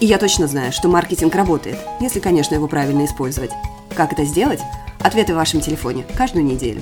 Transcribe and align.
и 0.00 0.06
я 0.06 0.18
точно 0.18 0.46
знаю, 0.46 0.72
что 0.72 0.88
маркетинг 0.88 1.34
работает, 1.34 1.76
если, 2.00 2.20
конечно, 2.20 2.54
его 2.54 2.66
правильно 2.66 3.04
использовать. 3.04 3.50
Как 3.94 4.12
это 4.12 4.24
сделать? 4.24 4.60
Ответы 5.00 5.34
в 5.34 5.36
вашем 5.36 5.60
телефоне 5.60 6.06
каждую 6.16 6.44
неделю. 6.44 6.80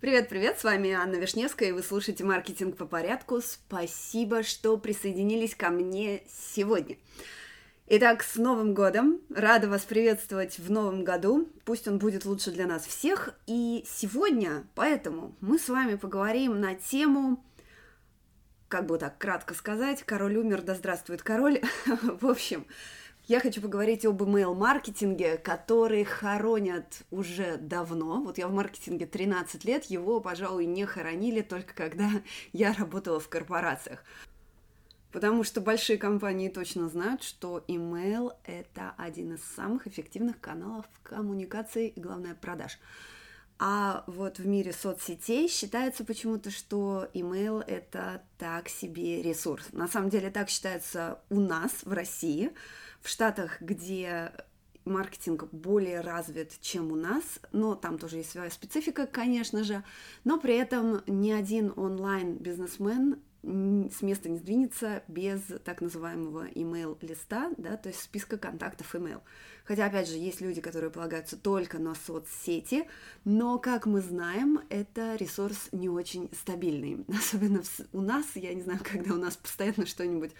Привет-привет, 0.00 0.60
с 0.60 0.64
вами 0.64 0.92
Анна 0.92 1.16
Вишневская, 1.16 1.70
и 1.70 1.72
вы 1.72 1.82
слушаете 1.82 2.24
«Маркетинг 2.24 2.76
по 2.76 2.84
порядку». 2.84 3.40
Спасибо, 3.40 4.42
что 4.42 4.76
присоединились 4.76 5.54
ко 5.56 5.70
мне 5.70 6.22
сегодня. 6.28 6.96
Итак, 7.86 8.22
с 8.22 8.36
Новым 8.36 8.72
годом! 8.72 9.20
Рада 9.34 9.68
вас 9.68 9.82
приветствовать 9.82 10.58
в 10.58 10.70
Новом 10.70 11.04
году. 11.04 11.48
Пусть 11.64 11.88
он 11.88 11.98
будет 11.98 12.24
лучше 12.24 12.50
для 12.50 12.66
нас 12.66 12.86
всех. 12.86 13.34
И 13.46 13.84
сегодня, 13.88 14.64
поэтому, 14.74 15.34
мы 15.40 15.58
с 15.58 15.68
вами 15.68 15.96
поговорим 15.96 16.60
на 16.60 16.74
тему 16.74 17.42
как 18.74 18.86
бы 18.86 18.98
так 18.98 19.18
кратко 19.18 19.54
сказать, 19.54 20.02
король 20.02 20.36
умер, 20.36 20.62
да 20.62 20.74
здравствует 20.74 21.22
король. 21.22 21.60
В 21.86 22.26
общем, 22.26 22.66
я 23.28 23.38
хочу 23.38 23.62
поговорить 23.62 24.04
об 24.04 24.20
email-маркетинге, 24.20 25.36
который 25.36 26.02
хоронят 26.02 27.04
уже 27.12 27.56
давно. 27.56 28.20
Вот 28.20 28.36
я 28.36 28.48
в 28.48 28.52
маркетинге 28.52 29.06
13 29.06 29.64
лет, 29.64 29.84
его, 29.84 30.18
пожалуй, 30.20 30.66
не 30.66 30.86
хоронили 30.86 31.40
только 31.40 31.72
когда 31.72 32.10
я 32.52 32.72
работала 32.72 33.20
в 33.20 33.28
корпорациях. 33.28 34.02
Потому 35.12 35.44
что 35.44 35.60
большие 35.60 35.96
компании 35.96 36.48
точно 36.48 36.88
знают, 36.88 37.22
что 37.22 37.62
email– 37.68 38.32
это 38.44 38.92
один 38.98 39.34
из 39.34 39.44
самых 39.54 39.86
эффективных 39.86 40.40
каналов 40.40 40.86
коммуникации 41.04 41.86
и, 41.86 42.00
главное, 42.00 42.34
продаж. 42.34 42.80
А 43.58 44.02
вот 44.06 44.38
в 44.38 44.46
мире 44.46 44.72
соцсетей 44.72 45.48
считается 45.48 46.04
почему-то, 46.04 46.50
что 46.50 47.08
email 47.14 47.62
это 47.64 48.22
так 48.36 48.68
себе 48.68 49.22
ресурс. 49.22 49.68
На 49.72 49.86
самом 49.86 50.10
деле 50.10 50.30
так 50.30 50.48
считается 50.48 51.20
у 51.30 51.38
нас 51.38 51.70
в 51.84 51.92
России, 51.92 52.50
в 53.00 53.08
Штатах, 53.08 53.60
где 53.60 54.32
маркетинг 54.84 55.44
более 55.52 56.00
развит, 56.00 56.60
чем 56.60 56.92
у 56.92 56.96
нас, 56.96 57.22
но 57.52 57.74
там 57.74 57.98
тоже 57.98 58.18
есть 58.18 58.32
своя 58.32 58.50
специфика, 58.50 59.06
конечно 59.06 59.64
же, 59.64 59.82
но 60.24 60.38
при 60.38 60.56
этом 60.56 61.02
ни 61.06 61.30
один 61.30 61.72
онлайн-бизнесмен 61.76 63.22
с 63.44 64.02
места 64.02 64.28
не 64.28 64.38
сдвинется 64.38 65.02
без 65.08 65.40
так 65.64 65.80
называемого 65.80 66.48
email-листа, 66.48 67.52
да, 67.56 67.76
то 67.76 67.88
есть 67.88 68.00
списка 68.00 68.38
контактов 68.38 68.94
email. 68.94 69.20
Хотя, 69.64 69.86
опять 69.86 70.08
же, 70.08 70.16
есть 70.16 70.40
люди, 70.40 70.60
которые 70.60 70.90
полагаются 70.90 71.36
только 71.36 71.78
на 71.78 71.94
соцсети, 71.94 72.88
но, 73.24 73.58
как 73.58 73.86
мы 73.86 74.00
знаем, 74.00 74.60
это 74.70 75.16
ресурс 75.16 75.68
не 75.72 75.88
очень 75.88 76.30
стабильный. 76.32 77.04
Особенно 77.08 77.62
у 77.92 78.00
нас, 78.00 78.24
я 78.34 78.54
не 78.54 78.62
знаю, 78.62 78.80
когда 78.84 79.14
у 79.14 79.18
нас 79.18 79.36
постоянно 79.36 79.86
что-нибудь 79.86 80.32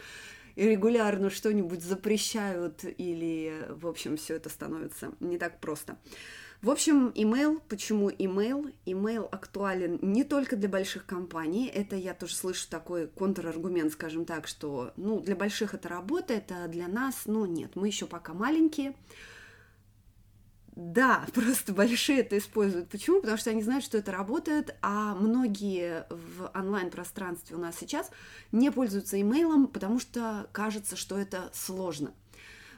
регулярно 0.56 1.30
что-нибудь 1.30 1.82
запрещают 1.82 2.84
или, 2.84 3.66
в 3.70 3.86
общем, 3.86 4.16
все 4.16 4.36
это 4.36 4.48
становится 4.48 5.12
не 5.20 5.38
так 5.38 5.60
просто. 5.60 5.98
В 6.64 6.70
общем, 6.70 7.08
email, 7.10 7.60
почему 7.68 8.08
email? 8.08 8.74
Email 8.86 9.28
актуален 9.30 9.98
не 10.00 10.24
только 10.24 10.56
для 10.56 10.70
больших 10.70 11.04
компаний, 11.04 11.66
это 11.66 11.94
я 11.94 12.14
тоже 12.14 12.34
слышу 12.34 12.66
такой 12.70 13.06
контраргумент, 13.06 13.92
скажем 13.92 14.24
так, 14.24 14.46
что, 14.46 14.94
ну, 14.96 15.20
для 15.20 15.36
больших 15.36 15.74
это 15.74 15.90
работает, 15.90 16.50
а 16.50 16.66
для 16.68 16.88
нас, 16.88 17.24
ну, 17.26 17.44
нет, 17.44 17.76
мы 17.76 17.88
еще 17.88 18.06
пока 18.06 18.32
маленькие. 18.32 18.94
Да, 20.74 21.26
просто 21.34 21.74
большие 21.74 22.20
это 22.20 22.38
используют. 22.38 22.88
Почему? 22.88 23.20
Потому 23.20 23.36
что 23.36 23.50
они 23.50 23.62
знают, 23.62 23.84
что 23.84 23.98
это 23.98 24.10
работает, 24.10 24.74
а 24.80 25.14
многие 25.16 26.06
в 26.08 26.50
онлайн-пространстве 26.54 27.56
у 27.56 27.60
нас 27.60 27.76
сейчас 27.78 28.10
не 28.52 28.72
пользуются 28.72 29.20
имейлом, 29.20 29.66
потому 29.66 30.00
что 30.00 30.48
кажется, 30.52 30.96
что 30.96 31.18
это 31.18 31.50
сложно. 31.52 32.14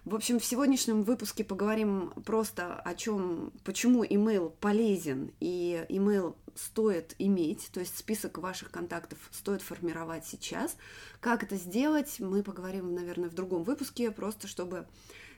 В 0.07 0.15
общем, 0.15 0.39
в 0.39 0.45
сегодняшнем 0.45 1.03
выпуске 1.03 1.43
поговорим 1.43 2.13
просто 2.25 2.77
о 2.77 2.95
чем, 2.95 3.53
почему 3.65 4.05
email 4.05 4.51
полезен 4.61 5.33
и 5.41 5.85
email 5.89 6.37
стоит 6.55 7.17
иметь, 7.19 7.69
то 7.73 7.81
есть 7.81 7.99
список 7.99 8.39
ваших 8.39 8.71
контактов 8.71 9.19
стоит 9.33 9.63
формировать 9.63 10.25
сейчас. 10.25 10.77
Как 11.19 11.43
это 11.43 11.57
сделать, 11.57 12.21
мы 12.21 12.45
поговорим, 12.45 12.95
наверное, 12.95 13.29
в 13.29 13.35
другом 13.35 13.65
выпуске, 13.65 14.13
просто 14.13 14.47
чтобы 14.47 14.87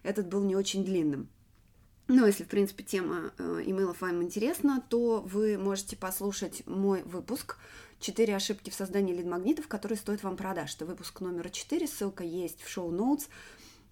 этот 0.02 0.28
был 0.28 0.44
не 0.44 0.54
очень 0.54 0.84
длинным. 0.84 1.30
Но 2.06 2.26
если, 2.26 2.44
в 2.44 2.48
принципе, 2.48 2.84
тема 2.84 3.32
э, 3.38 3.62
имейлов 3.64 4.02
вам 4.02 4.22
интересна, 4.22 4.84
то 4.90 5.22
вы 5.22 5.56
можете 5.56 5.96
послушать 5.96 6.66
мой 6.66 7.02
выпуск 7.04 7.56
«Четыре 8.00 8.36
ошибки 8.36 8.68
в 8.68 8.74
создании 8.74 9.14
лид-магнитов, 9.14 9.66
которые 9.66 9.96
стоят 9.96 10.22
вам 10.22 10.36
продаж». 10.36 10.74
Это 10.74 10.84
выпуск 10.84 11.22
номер 11.22 11.48
4, 11.48 11.86
ссылка 11.86 12.22
есть 12.22 12.62
в 12.62 12.68
шоу-ноутс. 12.68 13.28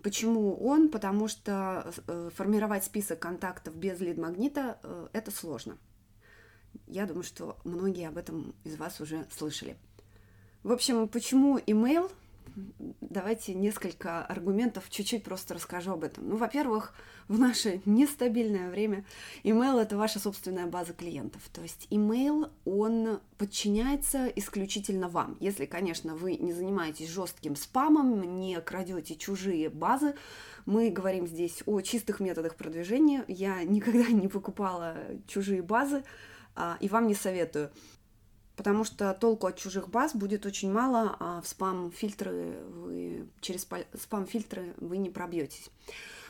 Почему 0.07 0.55
он? 0.65 0.89
Потому 0.89 1.27
что 1.27 1.93
э, 2.07 2.31
формировать 2.33 2.85
список 2.85 3.19
контактов 3.19 3.75
без 3.75 3.99
лид-магнита 3.99 4.79
э, 4.85 5.09
это 5.13 5.33
сложно. 5.33 5.79
Я 6.87 7.07
думаю, 7.07 7.25
что 7.25 7.59
многие 7.65 8.07
об 8.07 8.17
этом 8.17 8.55
из 8.63 8.77
вас 8.77 9.01
уже 9.01 9.27
слышали. 9.37 9.77
В 10.63 10.71
общем, 10.71 11.09
почему 11.09 11.59
email 11.59 12.09
давайте 13.01 13.55
несколько 13.55 14.25
аргументов, 14.25 14.89
чуть-чуть 14.89 15.25
просто 15.25 15.55
расскажу 15.55 15.93
об 15.93 16.05
этом. 16.05 16.29
Ну, 16.29 16.37
во-первых, 16.37 16.95
в 17.29 17.39
наше 17.39 17.81
нестабильное 17.85 18.71
время 18.71 19.05
email– 19.45 19.81
это 19.83 19.97
ваша 19.97 20.19
собственная 20.19 20.67
база 20.67 20.93
клиентов. 20.93 21.43
То 21.53 21.63
есть 21.63 21.87
email, 21.91 22.51
он 22.65 23.21
подчиняется 23.39 24.27
исключительно 24.29 25.09
вам. 25.09 25.37
Если, 25.41 25.67
конечно, 25.67 26.15
вы 26.15 26.37
не 26.37 26.53
занимаетесь 26.53 27.09
жестким 27.09 27.57
спамом, 27.57 28.39
не 28.39 28.61
крадете 28.61 29.17
чужие 29.17 29.69
базы, 29.69 30.15
мы 30.65 30.91
говорим 30.91 31.27
здесь 31.27 31.63
о 31.67 31.81
чистых 31.81 32.21
методах 32.21 32.57
продвижения. 32.57 33.25
Я 33.29 33.63
никогда 33.65 34.07
не 34.09 34.29
покупала 34.29 34.97
чужие 35.27 35.63
базы, 35.63 36.05
а, 36.55 36.79
и 36.81 36.89
вам 36.89 37.07
не 37.07 37.15
советую 37.15 37.71
потому 38.57 38.85
что 38.85 39.13
толку 39.15 39.47
от 39.47 39.57
чужих 39.57 39.89
баз 39.89 40.15
будет 40.15 40.47
очень 40.47 40.73
мало, 40.73 41.17
а 41.21 41.41
в 41.43 41.49
спам-фильтры 41.49 42.57
вы 42.69 43.29
через 43.41 43.67
спам-фильтры 43.95 44.75
вы 44.79 44.97
не 44.97 45.11
пробьетесь. 45.11 45.71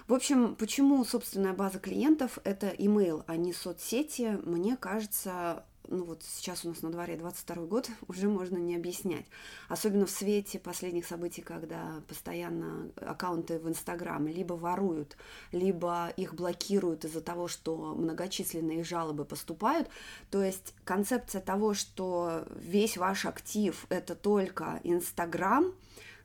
В 0.08 0.14
общем, 0.14 0.54
почему 0.54 1.04
собственная 1.04 1.52
база 1.52 1.78
клиентов 1.78 2.38
это 2.44 2.68
email, 2.68 3.24
а 3.26 3.36
не 3.36 3.52
соцсети, 3.52 4.38
мне 4.44 4.76
кажется, 4.76 5.64
ну 5.88 6.04
вот 6.04 6.22
сейчас 6.22 6.64
у 6.64 6.68
нас 6.68 6.82
на 6.82 6.90
дворе 6.90 7.16
22 7.16 7.64
год, 7.66 7.90
уже 8.08 8.28
можно 8.28 8.56
не 8.56 8.76
объяснять. 8.76 9.26
Особенно 9.68 10.06
в 10.06 10.10
свете 10.10 10.58
последних 10.58 11.06
событий, 11.06 11.42
когда 11.42 12.02
постоянно 12.08 12.90
аккаунты 12.96 13.58
в 13.58 13.68
Инстаграм 13.68 14.26
либо 14.26 14.54
воруют, 14.54 15.16
либо 15.52 16.08
их 16.16 16.34
блокируют 16.34 17.04
из-за 17.04 17.20
того, 17.20 17.48
что 17.48 17.94
многочисленные 17.94 18.84
жалобы 18.84 19.24
поступают. 19.24 19.88
То 20.30 20.42
есть 20.42 20.74
концепция 20.84 21.40
того, 21.40 21.74
что 21.74 22.46
весь 22.56 22.96
ваш 22.96 23.26
актив 23.26 23.86
это 23.88 24.14
только 24.14 24.80
Инстаграм, 24.84 25.72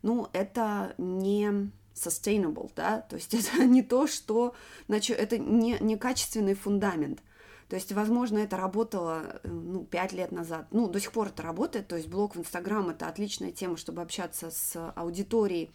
ну, 0.01 0.27
это 0.33 0.95
не 0.97 1.71
sustainable, 1.93 2.71
да, 2.75 3.01
то 3.01 3.15
есть 3.15 3.33
это 3.33 3.65
не 3.65 3.83
то, 3.83 4.07
что, 4.07 4.55
значит, 4.87 5.17
это 5.19 5.37
не, 5.37 5.77
не 5.79 5.97
качественный 5.97 6.55
фундамент– 6.55 7.21
то 7.71 7.77
есть, 7.77 7.93
возможно, 7.93 8.39
это 8.39 8.57
работало 8.57 9.39
э, 9.43 9.47
ну, 9.47 9.85
5 9.85 10.11
лет 10.11 10.33
назад. 10.33 10.67
Ну, 10.71 10.89
до 10.89 10.99
сих 10.99 11.13
пор 11.13 11.27
это 11.29 11.41
работает. 11.41 11.87
То 11.87 11.95
есть 11.95 12.09
блог 12.09 12.35
в 12.35 12.39
Инстаграм– 12.39 12.89
это 12.89 13.07
отличная 13.07 13.53
тема, 13.53 13.77
чтобы 13.77 14.01
общаться 14.01 14.51
с 14.51 14.91
аудиторией, 14.93 15.71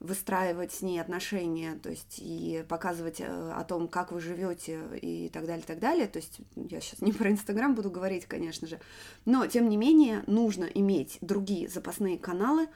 выстраивать 0.00 0.72
с 0.72 0.80
ней 0.80 0.98
отношения, 0.98 1.74
то 1.82 1.90
есть 1.90 2.18
и 2.18 2.64
показывать 2.66 3.20
э, 3.20 3.26
о 3.26 3.62
том, 3.64 3.88
как 3.88 4.10
вы 4.10 4.22
живете 4.22 4.80
и 5.02 5.28
так 5.28 5.44
далее, 5.44 5.64
так 5.66 5.80
далее. 5.80 6.06
То 6.06 6.18
есть 6.18 6.40
я 6.56 6.80
сейчас 6.80 7.02
не 7.02 7.12
про 7.18 7.30
Инстаграм 7.30 7.74
буду 7.74 7.90
говорить, 7.90 8.24
конечно 8.24 8.66
же, 8.66 8.80
но 9.26 9.46
тем 9.46 9.68
не 9.68 9.76
менее 9.76 10.24
нужно 10.26 10.64
иметь 10.64 11.18
другие 11.20 11.68
запасные 11.68 12.16
каналы, 12.16 12.68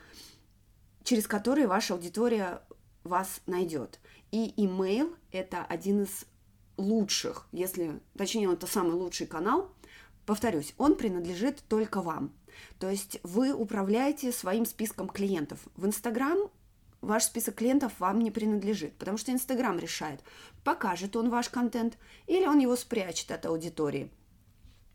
через 1.05 1.27
которые 1.27 1.69
ваша 1.69 1.95
аудитория 1.95 2.61
вас 3.03 3.41
найдет. 3.47 3.99
И 4.31 4.53
email– 4.59 5.17
это 5.33 5.65
один 5.65 6.03
из 6.03 6.27
лучших, 6.77 7.47
если, 7.53 8.01
точнее, 8.17 8.53
это 8.53 8.67
самый 8.67 8.95
лучший 8.95 9.27
канал, 9.27 9.71
повторюсь, 10.27 10.75
он 10.79 10.97
принадлежит 10.97 11.63
только 11.69 12.01
вам. 12.01 12.33
То 12.79 12.91
есть 12.91 13.19
вы 13.23 13.53
управляете 13.53 14.33
своим 14.33 14.67
списком 14.67 15.09
клиентов. 15.09 15.59
В 15.77 15.87
Инстаграм 15.87 16.39
ваш 17.01 17.25
список 17.25 17.57
клиентов 17.57 17.93
вам 17.99 18.21
не 18.21 18.31
принадлежит, 18.31 18.95
потому 18.97 19.19
что 19.19 19.33
Инстаграм 19.33 19.79
решает, 19.79 20.21
покажет 20.65 21.17
он 21.17 21.31
ваш 21.31 21.49
контент 21.49 21.99
или 22.27 22.47
он 22.47 22.59
его 22.59 22.77
спрячет 22.77 23.31
от 23.31 23.47
аудитории. 23.47 24.11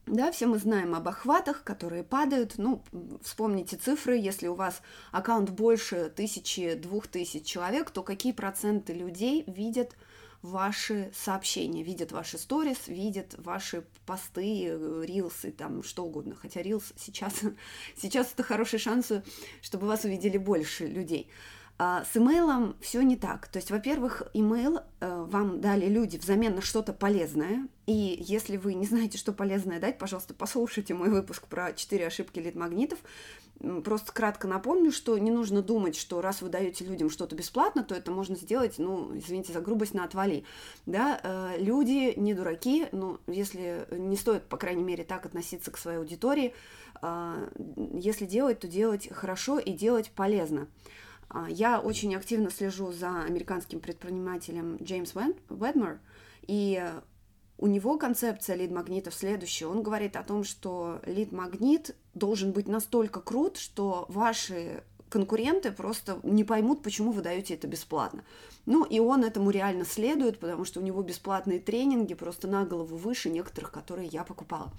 Да, 0.07 0.31
все 0.31 0.47
мы 0.47 0.57
знаем 0.57 0.95
об 0.95 1.05
охватах, 1.09 1.63
которые 1.63 2.01
падают. 2.01 2.53
Ну, 2.57 2.81
вспомните 3.21 3.75
цифры. 3.75 4.17
Если 4.17 4.47
у 4.47 4.53
вас 4.53 4.81
аккаунт 5.11 5.49
больше 5.49 6.09
тысячи, 6.09 6.75
двух 6.75 7.07
тысяч 7.07 7.45
человек, 7.45 7.91
то 7.91 8.03
какие 8.03 8.31
проценты 8.31 8.93
людей 8.93 9.43
видят 9.47 9.97
ваши 10.47 11.11
сообщения, 11.13 11.83
видят 11.83 12.11
ваши 12.11 12.37
сторис, 12.37 12.87
видят 12.87 13.35
ваши 13.37 13.83
посты, 14.05 14.69
рилсы, 15.05 15.51
там 15.51 15.83
что 15.83 16.05
угодно. 16.05 16.35
Хотя 16.35 16.61
рилс 16.61 16.93
сейчас, 16.95 17.41
сейчас 17.97 18.31
это 18.33 18.43
хороший 18.43 18.79
шанс, 18.79 19.11
чтобы 19.61 19.87
вас 19.87 20.05
увидели 20.05 20.37
больше 20.37 20.87
людей. 20.87 21.29
А 21.79 22.03
с 22.11 22.17
имейлом 22.17 22.75
все 22.81 23.01
не 23.01 23.15
так. 23.15 23.47
То 23.47 23.57
есть, 23.57 23.69
во-первых, 23.69 24.23
имейл 24.33 24.79
э, 24.99 25.25
вам 25.29 25.61
дали 25.61 25.85
люди 25.85 26.17
взамен 26.17 26.55
на 26.55 26.61
что-то 26.61 26.91
полезное. 26.91 27.67
И 27.85 28.17
если 28.19 28.57
вы 28.57 28.73
не 28.73 28.87
знаете, 28.87 29.19
что 29.19 29.31
полезное 29.31 29.79
дать, 29.79 29.99
пожалуйста, 29.99 30.33
послушайте 30.33 30.95
мой 30.95 31.09
выпуск 31.09 31.47
про 31.47 31.73
4 31.73 32.07
ошибки 32.07 32.39
лид-магнитов. 32.39 32.97
Просто 33.83 34.11
кратко 34.11 34.47
напомню, 34.47 34.91
что 34.91 35.17
не 35.19 35.29
нужно 35.29 35.61
думать, 35.61 35.95
что 35.95 36.21
раз 36.21 36.41
вы 36.41 36.49
даете 36.49 36.83
людям 36.85 37.11
что-то 37.11 37.35
бесплатно, 37.35 37.83
то 37.83 37.93
это 37.93 38.11
можно 38.11 38.35
сделать, 38.35 38.75
ну, 38.77 39.15
извините 39.17 39.53
за 39.53 39.61
грубость, 39.61 39.93
на 39.93 40.03
отвали. 40.03 40.45
Да, 40.87 41.19
э, 41.21 41.55
люди 41.59 42.13
не 42.17 42.33
дураки, 42.33 42.87
но 42.91 43.19
если 43.27 43.87
не 43.91 44.15
стоит, 44.15 44.43
по 44.43 44.57
крайней 44.57 44.83
мере, 44.83 45.03
так 45.03 45.27
относиться 45.27 45.69
к 45.69 45.77
своей 45.77 45.99
аудитории, 45.99 46.55
э, 47.03 47.49
если 47.93 48.25
делать, 48.25 48.59
то 48.59 48.67
делать 48.67 49.09
хорошо 49.11 49.59
и 49.59 49.73
делать 49.73 50.11
полезно. 50.15 50.67
А, 51.29 51.49
я 51.49 51.79
очень 51.79 52.15
активно 52.15 52.49
слежу 52.49 52.91
за 52.91 53.23
американским 53.23 53.79
предпринимателем 53.79 54.77
Джеймс 54.81 55.13
Ведмер, 55.49 55.99
и 56.43 56.83
у 57.57 57.67
него 57.67 57.97
концепция 57.97 58.55
лид-магнитов 58.55 59.13
следующая. 59.13 59.65
Он 59.65 59.81
говорит 59.81 60.15
о 60.15 60.23
том, 60.23 60.43
что 60.43 61.01
лид-магнит 61.05 61.95
должен 62.13 62.51
быть 62.51 62.67
настолько 62.67 63.19
крут, 63.19 63.57
что 63.57 64.05
ваши 64.09 64.83
конкуренты 65.09 65.71
просто 65.71 66.19
не 66.23 66.43
поймут, 66.43 66.83
почему 66.83 67.11
вы 67.11 67.21
даете 67.21 67.55
это 67.55 67.67
бесплатно. 67.67 68.23
Ну, 68.65 68.83
и 68.83 68.99
он 68.99 69.23
этому 69.23 69.49
реально 69.49 69.85
следует, 69.85 70.39
потому 70.39 70.65
что 70.65 70.79
у 70.79 70.83
него 70.83 71.01
бесплатные 71.01 71.59
тренинги 71.59 72.13
просто 72.13 72.47
на 72.47 72.65
голову 72.65 72.97
выше 72.97 73.29
некоторых, 73.29 73.71
которые 73.71 74.07
я 74.07 74.23
покупала. 74.23 74.71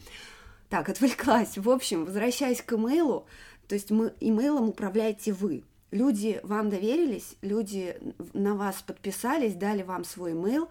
Так, 0.69 0.89
отвлеклась. 0.89 1.57
В 1.57 1.71
общем, 1.71 2.05
возвращаясь 2.05 2.61
к 2.61 2.73
имейлу, 2.75 3.27
то 3.67 3.75
есть 3.75 3.91
мы 3.91 4.13
имейлом 4.21 4.69
управляете 4.69 5.33
вы 5.33 5.65
люди 5.91 6.41
вам 6.43 6.71
доверились, 6.71 7.37
люди 7.43 7.97
на 8.33 8.55
вас 8.55 8.83
подписались, 8.83 9.55
дали 9.55 9.83
вам 9.83 10.05
свой 10.05 10.33
email, 10.33 10.69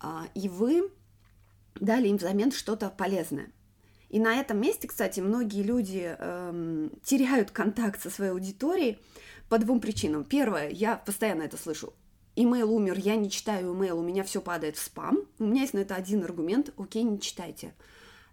а, 0.00 0.26
и 0.34 0.48
вы 0.48 0.90
дали 1.74 2.08
им 2.08 2.16
взамен 2.16 2.52
что-то 2.52 2.90
полезное. 2.90 3.50
И 4.08 4.18
на 4.18 4.40
этом 4.40 4.60
месте, 4.60 4.88
кстати, 4.88 5.20
многие 5.20 5.62
люди 5.62 6.16
эм, 6.18 6.90
теряют 7.04 7.52
контакт 7.52 8.02
со 8.02 8.10
своей 8.10 8.32
аудиторией 8.32 8.98
по 9.48 9.58
двум 9.58 9.80
причинам. 9.80 10.24
Первое, 10.24 10.68
я 10.68 10.96
постоянно 10.96 11.42
это 11.42 11.56
слышу. 11.56 11.94
Имейл 12.34 12.72
умер, 12.72 12.98
я 12.98 13.14
не 13.16 13.30
читаю 13.30 13.72
имейл, 13.72 14.00
у 14.00 14.02
меня 14.02 14.24
все 14.24 14.40
падает 14.40 14.76
в 14.76 14.82
спам. 14.82 15.20
У 15.38 15.44
меня 15.44 15.62
есть 15.62 15.74
на 15.74 15.80
это 15.80 15.94
один 15.94 16.24
аргумент. 16.24 16.72
Окей, 16.76 17.04
не 17.04 17.20
читайте. 17.20 17.72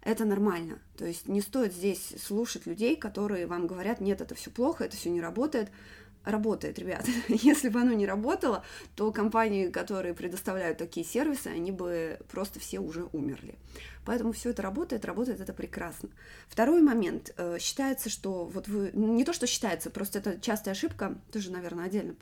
Это 0.02 0.24
нормально. 0.24 0.80
То 0.96 1.04
есть 1.04 1.28
не 1.28 1.40
стоит 1.40 1.72
здесь 1.72 2.14
слушать 2.24 2.66
людей, 2.66 2.96
которые 2.96 3.46
вам 3.46 3.66
говорят, 3.66 4.00
нет, 4.00 4.20
это 4.20 4.34
все 4.34 4.50
плохо, 4.50 4.84
это 4.84 4.96
все 4.96 5.10
не 5.10 5.20
работает 5.20 5.70
работает, 6.24 6.78
ребят. 6.78 7.06
Если 7.28 7.68
бы 7.68 7.80
оно 7.80 7.92
не 7.92 8.06
работало, 8.06 8.64
то 8.96 9.12
компании, 9.12 9.68
которые 9.68 10.14
предоставляют 10.14 10.78
такие 10.78 11.04
сервисы, 11.04 11.48
они 11.48 11.72
бы 11.72 12.18
просто 12.30 12.60
все 12.60 12.78
уже 12.78 13.08
умерли. 13.12 13.56
Поэтому 14.04 14.32
все 14.32 14.50
это 14.50 14.62
работает, 14.62 15.04
работает 15.04 15.40
это 15.40 15.52
прекрасно. 15.52 16.08
Второй 16.48 16.80
момент. 16.80 17.34
Э, 17.36 17.58
считается, 17.60 18.08
что 18.08 18.46
вот 18.46 18.66
вы... 18.66 18.90
Не 18.94 19.24
то, 19.24 19.34
что 19.34 19.46
считается, 19.46 19.90
просто 19.90 20.18
это 20.18 20.40
частая 20.40 20.72
ошибка. 20.72 21.18
Тоже, 21.30 21.52
наверное, 21.52 21.84
отдельно 21.84 22.14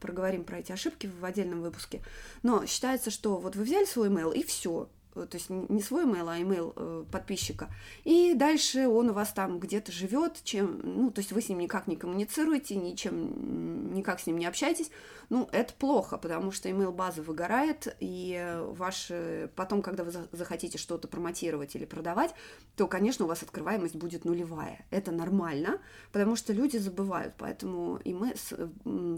проговорим 0.00 0.44
про 0.44 0.60
эти 0.60 0.72
ошибки 0.72 1.10
в 1.20 1.24
отдельном 1.24 1.60
выпуске. 1.60 2.00
Но 2.42 2.64
считается, 2.64 3.10
что 3.10 3.36
вот 3.36 3.54
вы 3.54 3.64
взяли 3.64 3.84
свой 3.84 4.08
email 4.08 4.34
и 4.34 4.42
все. 4.42 4.88
Э, 5.16 5.26
то 5.26 5.36
есть 5.36 5.50
не 5.50 5.82
свой 5.82 6.04
email, 6.04 6.28
а 6.28 6.38
email 6.38 6.72
э, 6.76 7.04
подписчика. 7.10 7.68
И 8.04 8.34
дальше 8.34 8.86
он 8.86 9.10
у 9.10 9.12
вас 9.12 9.32
там 9.32 9.58
где-то 9.58 9.90
живет, 9.90 10.40
чем, 10.44 10.80
ну, 10.84 11.10
то 11.10 11.20
есть 11.20 11.32
вы 11.32 11.40
с 11.40 11.48
ним 11.48 11.58
никак 11.58 11.86
не 11.86 11.96
коммуницируете, 11.96 12.76
ничем, 12.76 13.94
никак 13.94 14.20
с 14.20 14.26
ним 14.26 14.38
не 14.38 14.46
общаетесь. 14.46 14.90
Ну, 15.28 15.48
это 15.50 15.72
плохо, 15.74 16.18
потому 16.18 16.52
что 16.52 16.68
email 16.68 16.92
база 16.92 17.22
выгорает, 17.22 17.96
и 17.98 18.56
ваш, 18.76 19.10
потом, 19.56 19.82
когда 19.82 20.04
вы 20.04 20.12
захотите 20.30 20.78
что-то 20.78 21.08
промотировать 21.08 21.74
или 21.74 21.84
продавать, 21.84 22.32
то, 22.76 22.86
конечно, 22.86 23.24
у 23.24 23.28
вас 23.28 23.42
открываемость 23.42 23.96
будет 23.96 24.24
нулевая. 24.24 24.84
Это 24.90 25.10
нормально, 25.10 25.80
потому 26.12 26.36
что 26.36 26.52
люди 26.52 26.76
забывают, 26.76 27.34
поэтому 27.38 27.98
с, 28.04 28.52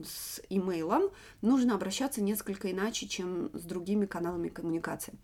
с 0.07 0.41
имейлом 0.49 1.11
нужно 1.43 1.75
обращаться 1.75 2.23
несколько 2.23 2.71
иначе, 2.71 3.07
чем 3.07 3.51
с 3.53 3.63
другими 3.63 4.07
каналами 4.07 4.49
коммуникации. 4.49 5.15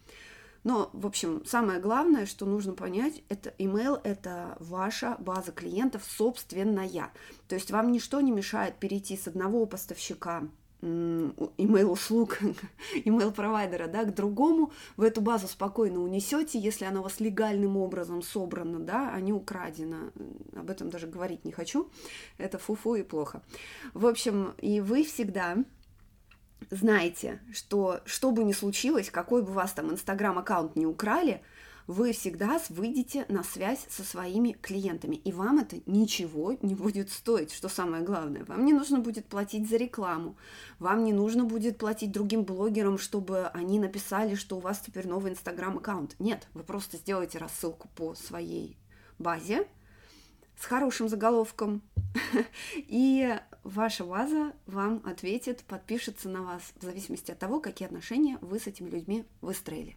Но, 0.65 0.91
в 0.95 1.07
общем, 1.07 1.45
самое 1.45 1.79
главное, 1.79 2.27
что 2.27 2.47
нужно 2.47 2.73
понять, 2.73 3.23
это 3.29 3.55
email– 3.59 4.01
это 4.05 4.57
ваша 4.61 5.17
база 5.19 5.53
клиентов 5.53 6.03
собственная. 6.05 7.13
То 7.49 7.55
есть 7.55 7.71
вам 7.71 7.93
ничто 7.93 8.21
не 8.23 8.33
мешает 8.33 8.77
перейти 8.77 9.17
с 9.17 9.29
одного 9.29 9.67
поставщика 9.67 10.49
email 10.85 11.87
услуг, 11.87 12.39
email 12.95 13.33
провайдера, 13.33 13.89
да, 13.89 14.05
к 14.05 14.15
другому, 14.15 14.73
в 14.97 15.03
эту 15.03 15.21
базу 15.21 15.49
спокойно 15.49 16.01
унесете, 16.01 16.59
если 16.59 16.85
она 16.85 17.01
у 17.01 17.03
вас 17.05 17.21
легальным 17.21 17.77
образом 17.77 18.23
собрана, 18.23 18.79
да, 18.81 19.13
а 19.15 19.21
не 19.21 19.33
украдена. 19.33 20.13
Об 20.55 20.71
этом 20.71 20.91
даже 20.91 21.07
говорить 21.07 21.45
не 21.45 21.53
хочу. 21.53 21.89
Это 22.39 22.59
фу-фу 22.59 22.97
и 22.97 23.03
плохо. 23.03 23.43
В 23.95 24.07
общем, 24.07 24.55
и 24.59 24.81
вы 24.81 25.05
всегда 25.05 25.57
знайте, 26.71 27.41
что 27.53 28.01
что 28.05 28.31
бы 28.31 28.45
ни 28.45 28.53
случилось, 28.53 29.11
какой 29.11 29.43
бы 29.43 29.53
вас 29.53 29.73
там 29.73 29.91
инстаграм-аккаунт 29.91 30.77
не 30.77 30.87
украли, 30.87 31.43
вы 31.87 32.13
всегда 32.13 32.61
выйдете 32.71 33.27
на 33.29 33.43
связь 33.43 33.87
со 33.91 34.03
своими 34.05 34.53
клиентами, 34.53 35.17
и 35.17 35.33
вам 35.33 35.59
это 35.59 35.81
ничего 35.87 36.57
не 36.63 36.75
будет 36.75 37.11
стоить, 37.11 37.53
что 37.53 37.69
самое 37.69 38.03
главное. 38.03 38.45
Вам 38.45 38.65
не 38.65 38.73
нужно 38.73 39.01
будет 39.01 39.27
платить 39.27 39.69
за 39.69 39.77
рекламу, 39.77 40.37
вам 40.79 41.05
не 41.05 41.13
нужно 41.13 41.45
будет 41.45 41.77
платить 41.77 42.13
другим 42.13 42.45
блогерам, 42.45 42.99
чтобы 42.99 43.49
они 43.49 43.79
написали, 43.79 44.35
что 44.35 44.57
у 44.57 44.61
вас 44.61 44.81
теперь 44.81 45.07
новый 45.07 45.33
инстаграм-аккаунт. 45.33 46.17
Нет, 46.19 46.49
вы 46.55 46.63
просто 46.63 46.97
сделаете 46.97 47.39
рассылку 47.39 47.89
по 47.95 48.15
своей 48.15 48.79
базе 49.19 49.67
с 50.59 50.65
хорошим 50.65 51.09
заголовком, 51.09 51.83
и 52.77 53.39
ваша 53.65 54.05
база 54.05 54.53
вам 54.67 55.03
ответит, 55.05 55.65
подпишется 55.65 56.29
на 56.29 56.43
вас 56.43 56.63
в 56.77 56.83
зависимости 56.83 57.31
от 57.31 57.39
того, 57.39 57.61
какие 57.61 57.87
отношения 57.87 58.39
вы 58.41 58.61
с 58.61 58.67
этими 58.67 58.89
людьми 58.89 59.25
выстроили. 59.41 59.97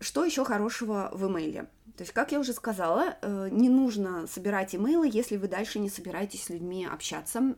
Что 0.00 0.24
еще 0.24 0.44
хорошего 0.44 1.10
в 1.14 1.26
имейле? 1.26 1.62
То 1.96 2.02
есть, 2.02 2.12
как 2.12 2.32
я 2.32 2.40
уже 2.40 2.52
сказала, 2.52 3.16
э, 3.22 3.48
не 3.50 3.70
нужно 3.70 4.26
собирать 4.26 4.74
имейлы, 4.74 5.08
если 5.10 5.38
вы 5.38 5.48
дальше 5.48 5.78
не 5.78 5.88
собираетесь 5.88 6.44
с 6.44 6.50
людьми 6.50 6.84
общаться. 6.84 7.54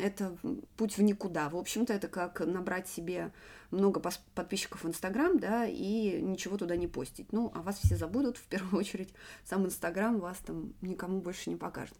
Это 0.00 0.36
путь 0.76 0.98
в 0.98 1.02
никуда. 1.02 1.48
В 1.50 1.56
общем-то, 1.56 1.92
это 1.92 2.08
как 2.08 2.40
набрать 2.40 2.88
себе 2.88 3.32
много 3.70 4.00
подписчиков 4.34 4.82
в 4.82 4.88
Инстаграм, 4.88 5.38
да, 5.38 5.66
и 5.66 6.20
ничего 6.20 6.56
туда 6.56 6.74
не 6.74 6.88
постить. 6.88 7.32
Ну, 7.32 7.52
а 7.54 7.62
вас 7.62 7.78
все 7.78 7.96
забудут, 7.96 8.38
в 8.38 8.44
первую 8.46 8.76
очередь, 8.80 9.14
сам 9.44 9.66
Инстаграм 9.66 10.18
вас 10.18 10.38
там 10.38 10.72
никому 10.80 11.20
больше 11.20 11.50
не 11.50 11.56
покажет. 11.56 11.94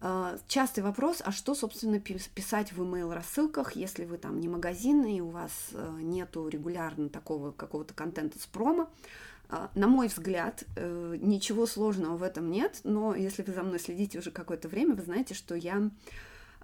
А, 0.00 0.38
частый 0.46 0.84
вопрос, 0.84 1.20
а 1.24 1.32
что, 1.32 1.54
собственно, 1.54 1.98
писать 1.98 2.72
в 2.72 2.80
email 2.82 3.12
рассылках, 3.12 3.74
если 3.74 4.04
вы 4.04 4.16
там 4.18 4.38
не 4.38 4.48
магазин 4.48 5.04
и 5.04 5.20
у 5.20 5.30
вас 5.30 5.70
э, 5.72 5.98
нету 6.02 6.46
регулярно 6.46 7.08
такого 7.08 7.50
какого-то 7.50 7.94
контента 7.94 8.38
с 8.38 8.46
промо. 8.46 8.88
А, 9.48 9.70
на 9.74 9.88
мой 9.88 10.06
взгляд, 10.06 10.62
э, 10.76 11.16
ничего 11.20 11.66
сложного 11.66 12.16
в 12.16 12.22
этом 12.22 12.48
нет, 12.48 12.80
но 12.84 13.16
если 13.16 13.42
вы 13.42 13.52
за 13.52 13.62
мной 13.62 13.80
следите 13.80 14.20
уже 14.20 14.30
какое-то 14.30 14.68
время, 14.68 14.94
вы 14.94 15.02
знаете, 15.02 15.34
что 15.34 15.56
я 15.56 15.90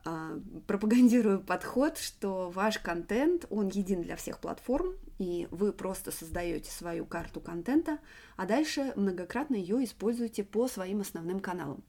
а, 0.04 0.38
пропагандирую 0.68 1.40
подход, 1.40 1.98
что 1.98 2.50
ваш 2.50 2.78
контент, 2.78 3.46
он 3.50 3.68
един 3.68 4.02
для 4.02 4.14
всех 4.14 4.38
платформ, 4.38 4.94
и 5.18 5.48
вы 5.50 5.72
просто 5.72 6.12
создаете 6.12 6.70
свою 6.70 7.04
карту 7.04 7.40
контента, 7.40 7.98
а 8.36 8.46
дальше 8.46 8.92
многократно 8.94 9.56
ее 9.56 9.82
используете 9.82 10.44
по 10.44 10.68
своим 10.68 11.00
основным 11.00 11.40
каналам. 11.40 11.82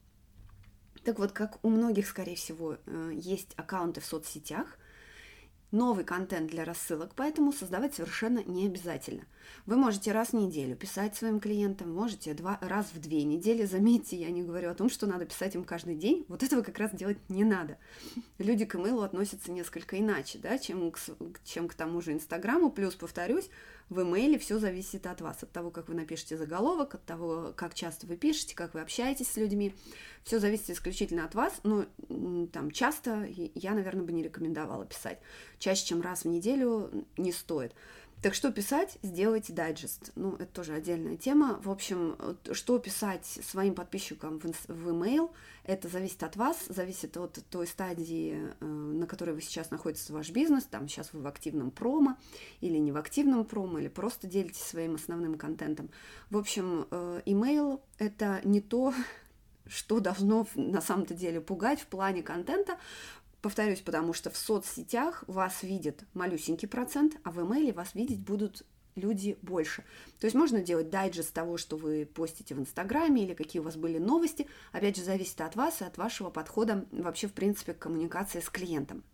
Так 1.06 1.20
вот, 1.20 1.30
как 1.30 1.64
у 1.64 1.68
многих, 1.68 2.08
скорее 2.08 2.34
всего, 2.34 2.78
э, 2.84 3.12
есть 3.14 3.52
аккаунты 3.54 4.00
в 4.00 4.04
соцсетях, 4.04 4.76
новый 5.70 6.04
контент 6.04 6.50
для 6.50 6.64
рассылок, 6.64 7.12
поэтому 7.14 7.52
создавать 7.52 7.94
совершенно 7.94 8.42
не 8.42 8.66
обязательно. 8.66 9.24
Вы 9.66 9.76
можете 9.76 10.10
раз 10.10 10.30
в 10.30 10.32
неделю 10.32 10.74
писать 10.74 11.14
своим 11.14 11.38
клиентам, 11.38 11.94
можете 11.94 12.34
два, 12.34 12.58
раз 12.60 12.86
в 12.92 13.00
две 13.00 13.22
недели. 13.22 13.64
Заметьте, 13.66 14.16
я 14.16 14.30
не 14.30 14.42
говорю 14.42 14.68
о 14.68 14.74
том, 14.74 14.90
что 14.90 15.06
надо 15.06 15.26
писать 15.26 15.54
им 15.54 15.62
каждый 15.62 15.94
день. 15.94 16.24
Вот 16.26 16.42
этого 16.42 16.62
как 16.62 16.76
раз 16.76 16.90
делать 16.92 17.18
не 17.28 17.44
надо. 17.44 17.78
Люди 18.38 18.64
к 18.64 18.74
имейлу 18.74 19.02
относятся 19.02 19.52
несколько 19.52 20.00
иначе, 20.00 20.40
да, 20.40 20.58
чем 20.58 20.90
к, 20.90 20.98
чем 21.44 21.68
к 21.68 21.74
тому 21.74 22.00
же 22.00 22.14
Инстаграму. 22.14 22.68
Плюс, 22.68 22.96
повторюсь, 22.96 23.48
в 23.88 24.02
имейле 24.02 24.38
все 24.38 24.58
зависит 24.58 25.06
от 25.06 25.20
вас, 25.20 25.42
от 25.42 25.52
того, 25.52 25.70
как 25.70 25.88
вы 25.88 25.94
напишете 25.94 26.36
заголовок, 26.36 26.94
от 26.94 27.04
того, 27.04 27.52
как 27.54 27.74
часто 27.74 28.06
вы 28.06 28.16
пишете, 28.16 28.56
как 28.56 28.74
вы 28.74 28.80
общаетесь 28.80 29.28
с 29.28 29.36
людьми. 29.36 29.74
Все 30.24 30.40
зависит 30.40 30.70
исключительно 30.70 31.24
от 31.24 31.34
вас, 31.34 31.60
но 31.62 31.86
там 32.52 32.72
часто 32.72 33.28
я, 33.54 33.74
наверное, 33.74 34.04
бы 34.04 34.12
не 34.12 34.24
рекомендовала 34.24 34.84
писать. 34.86 35.20
Чаще, 35.58 35.86
чем 35.86 36.02
раз 36.02 36.22
в 36.22 36.28
неделю 36.28 37.06
не 37.16 37.30
стоит. 37.30 37.72
Так 38.22 38.34
что 38.34 38.50
писать, 38.50 38.98
сделайте 39.02 39.52
дайджест. 39.52 40.10
Ну, 40.16 40.34
это 40.36 40.46
тоже 40.46 40.72
отдельная 40.72 41.16
тема. 41.16 41.60
В 41.62 41.70
общем, 41.70 42.16
что 42.52 42.78
писать 42.78 43.26
своим 43.26 43.74
подписчикам 43.74 44.40
в, 44.40 44.44
в 44.68 44.88
email, 44.88 45.30
это 45.64 45.88
зависит 45.88 46.22
от 46.22 46.34
вас, 46.36 46.64
зависит 46.68 47.16
от 47.18 47.38
той 47.50 47.66
стадии, 47.66 48.54
э, 48.58 48.64
на 48.64 49.06
которой 49.06 49.34
вы 49.34 49.42
сейчас 49.42 49.70
находитесь 49.70 50.08
ваш 50.10 50.30
бизнес. 50.30 50.64
Там 50.64 50.88
сейчас 50.88 51.12
вы 51.12 51.20
в 51.20 51.26
активном 51.26 51.70
промо 51.70 52.16
или 52.60 52.78
не 52.78 52.90
в 52.90 52.96
активном 52.96 53.44
промо, 53.44 53.80
или 53.80 53.88
просто 53.88 54.26
делитесь 54.26 54.62
своим 54.62 54.94
основным 54.94 55.36
контентом. 55.36 55.90
В 56.30 56.38
общем, 56.38 56.86
э, 56.90 57.20
email— 57.26 57.80
это 57.98 58.40
не 58.44 58.62
то, 58.62 58.94
что 59.66 60.00
должно 60.00 60.46
на 60.54 60.80
самом-то 60.80 61.12
деле 61.14 61.42
пугать 61.42 61.80
в 61.80 61.86
плане 61.86 62.22
контента, 62.22 62.78
Повторюсь, 63.46 63.80
потому 63.80 64.12
что 64.12 64.28
в 64.28 64.36
соцсетях 64.36 65.22
вас 65.28 65.62
видит 65.62 66.02
малюсенький 66.14 66.66
процент, 66.66 67.16
а 67.22 67.30
в 67.30 67.40
имейле 67.40 67.72
вас 67.72 67.94
видеть 67.94 68.18
будут 68.18 68.66
люди 68.96 69.38
больше. 69.40 69.84
То 70.18 70.26
есть 70.26 70.34
можно 70.34 70.62
делать 70.62 70.90
дайджест 70.90 71.32
того, 71.32 71.56
что 71.56 71.76
вы 71.76 72.10
постите 72.12 72.56
в 72.56 72.58
Инстаграме 72.58 73.22
или 73.22 73.34
какие 73.34 73.60
у 73.60 73.64
вас 73.64 73.76
были 73.76 73.98
новости. 73.98 74.48
Опять 74.72 74.96
же, 74.96 75.04
зависит 75.04 75.40
от 75.40 75.54
вас 75.54 75.80
и 75.80 75.84
от 75.84 75.96
вашего 75.96 76.28
подхода 76.28 76.86
вообще, 76.90 77.28
в 77.28 77.34
принципе, 77.34 77.72
к 77.72 77.78
коммуникации 77.78 78.40
с 78.40 78.50
клиентом. 78.50 79.04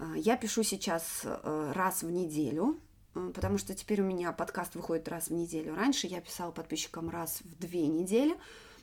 А, 0.00 0.16
я 0.16 0.36
пишу 0.36 0.64
сейчас 0.64 1.20
э, 1.22 1.72
раз 1.76 2.02
в 2.02 2.10
неделю, 2.10 2.80
э, 3.14 3.30
потому 3.32 3.56
что 3.56 3.72
теперь 3.72 4.00
у 4.00 4.04
меня 4.04 4.32
подкаст 4.32 4.74
выходит 4.74 5.06
раз 5.06 5.28
в 5.28 5.32
неделю. 5.32 5.76
Раньше 5.76 6.08
я 6.08 6.20
писала 6.20 6.50
подписчикам 6.50 7.08
раз 7.08 7.40
в 7.44 7.56
две 7.60 7.86
недели. 7.86 8.34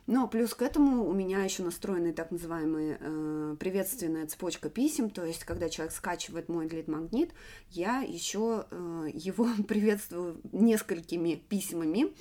Но 0.08 0.28
плюс 0.28 0.56
к 0.56 0.62
этому 0.62 1.08
у 1.08 1.14
меня 1.14 1.44
еще 1.44 1.62
настроены 1.64 2.14
так 2.14 2.32
называемые 2.32 2.98
э, 3.00 3.56
приветственная 3.60 4.26
цепочка 4.26 4.70
писем, 4.70 5.10
то 5.10 5.24
есть 5.24 5.44
когда 5.44 5.70
человек 5.70 5.94
скачивает 5.94 6.50
мой 6.50 6.68
лид-магнит, 6.68 7.32
я 7.70 8.02
еще 8.02 8.66
э, 8.72 9.10
его 9.14 9.48
приветствую 9.68 10.42
несколькими 10.52 11.36
письмами, 11.36 12.14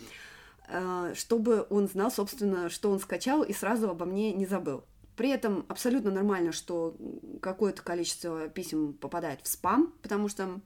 э, 0.68 1.14
чтобы 1.14 1.66
он 1.70 1.88
знал, 1.88 2.10
собственно, 2.10 2.68
что 2.68 2.90
он 2.90 3.00
скачал 3.00 3.42
и 3.42 3.52
сразу 3.52 3.88
обо 3.88 4.04
мне 4.04 4.32
не 4.32 4.44
забыл. 4.44 4.84
При 5.16 5.30
этом 5.30 5.64
абсолютно 5.68 6.10
нормально, 6.10 6.52
что 6.52 6.96
какое-то 7.42 7.82
количество 7.82 8.48
писем 8.48 8.92
попадает 8.92 9.40
в 9.42 9.48
спам, 9.48 9.92
потому 10.02 10.28
что 10.28 10.60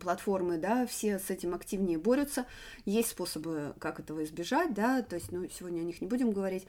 платформы, 0.00 0.58
да, 0.58 0.86
все 0.86 1.18
с 1.18 1.30
этим 1.30 1.54
активнее 1.54 1.98
борются. 1.98 2.46
Есть 2.84 3.10
способы, 3.10 3.74
как 3.78 4.00
этого 4.00 4.24
избежать, 4.24 4.74
да, 4.74 5.02
то 5.02 5.16
есть, 5.16 5.32
ну, 5.32 5.48
сегодня 5.48 5.80
о 5.80 5.84
них 5.84 6.00
не 6.00 6.06
будем 6.06 6.32
говорить. 6.32 6.66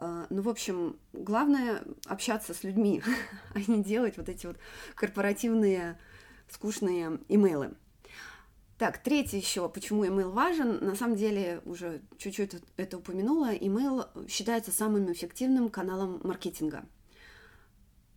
Э, 0.00 0.26
ну, 0.30 0.42
в 0.42 0.48
общем, 0.48 0.98
главное 1.12 1.82
общаться 2.06 2.54
с 2.54 2.62
людьми, 2.62 3.02
а 3.54 3.60
не 3.70 3.82
делать 3.82 4.16
вот 4.16 4.28
эти 4.28 4.46
вот 4.46 4.56
корпоративные 4.94 5.98
скучные 6.48 7.18
имейлы. 7.28 7.74
Так, 8.76 9.02
третье 9.02 9.38
еще, 9.38 9.68
почему 9.68 10.04
email 10.04 10.30
важен. 10.30 10.84
На 10.84 10.96
самом 10.96 11.16
деле, 11.16 11.60
уже 11.64 12.02
чуть-чуть 12.18 12.56
это 12.76 12.98
упомянула, 12.98 13.54
email 13.54 14.28
считается 14.28 14.72
самым 14.72 15.12
эффективным 15.12 15.68
каналом 15.68 16.20
маркетинга– 16.24 16.84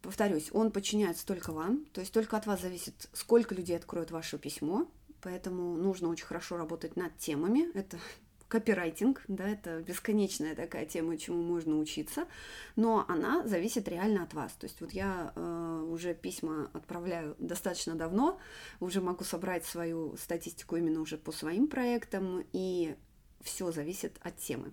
повторюсь, 0.01 0.49
он 0.51 0.71
подчиняется 0.71 1.25
только 1.25 1.51
вам, 1.51 1.85
то 1.93 2.01
есть 2.01 2.13
только 2.13 2.37
от 2.37 2.45
вас 2.45 2.61
зависит, 2.61 3.09
сколько 3.13 3.55
людей 3.55 3.77
откроют 3.77 4.11
ваше 4.11 4.37
письмо, 4.37 4.89
поэтому 5.21 5.75
нужно 5.77 6.09
очень 6.09 6.25
хорошо 6.25 6.57
работать 6.57 6.95
над 6.95 7.17
темами, 7.17 7.71
это 7.73 7.97
копирайтинг, 8.47 9.23
да, 9.27 9.47
это 9.47 9.81
бесконечная 9.81 10.55
такая 10.55 10.85
тема, 10.85 11.17
чему 11.17 11.41
можно 11.41 11.77
учиться, 11.77 12.27
но 12.75 13.05
она 13.07 13.45
зависит 13.45 13.87
реально 13.87 14.23
от 14.23 14.33
вас. 14.33 14.53
То 14.53 14.65
есть 14.65 14.79
вот 14.79 14.91
я 14.91 15.33
э, 15.35 15.85
уже 15.89 16.13
письма 16.13 16.69
отправляю 16.73 17.35
достаточно 17.39 17.95
давно, 17.95 18.39
уже 18.79 19.01
могу 19.01 19.23
собрать 19.23 19.65
свою 19.65 20.15
статистику 20.17 20.77
именно 20.77 21.01
уже 21.01 21.17
по 21.17 21.31
своим 21.31 21.67
проектам, 21.67 22.45
и 22.53 22.95
все 23.41 23.71
зависит 23.71 24.17
от 24.21 24.37
темы. 24.37 24.71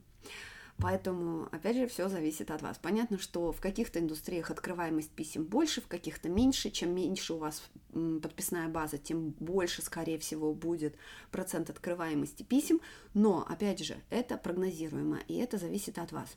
Поэтому, 0.79 1.49
опять 1.53 1.77
же, 1.77 1.87
все 1.87 2.09
зависит 2.09 2.51
от 2.51 2.63
вас. 2.63 2.79
Понятно, 2.79 3.19
что 3.19 3.53
в 3.53 3.61
каких-то 3.61 4.01
индустриях 4.01 4.51
открываемость 4.51 5.11
писем 5.11 5.45
больше, 5.45 5.81
в 5.81 5.87
каких-то 5.87 6.29
меньше. 6.29 6.71
Чем 6.71 6.95
меньше 6.95 7.35
у 7.35 7.39
вас 7.39 7.63
подписная 7.93 8.69
база, 8.69 8.99
тем 8.99 9.31
больше, 9.39 9.83
скорее 9.83 10.19
всего, 10.19 10.53
будет 10.53 10.97
процент 11.31 11.71
открываемости 11.71 12.43
писем. 12.43 12.81
Но, 13.15 13.47
опять 13.49 13.85
же, 13.85 13.97
это 14.11 14.37
прогнозируемо, 14.37 15.21
и 15.29 15.37
это 15.37 15.59
зависит 15.59 15.99
от 15.99 16.13
вас. 16.13 16.37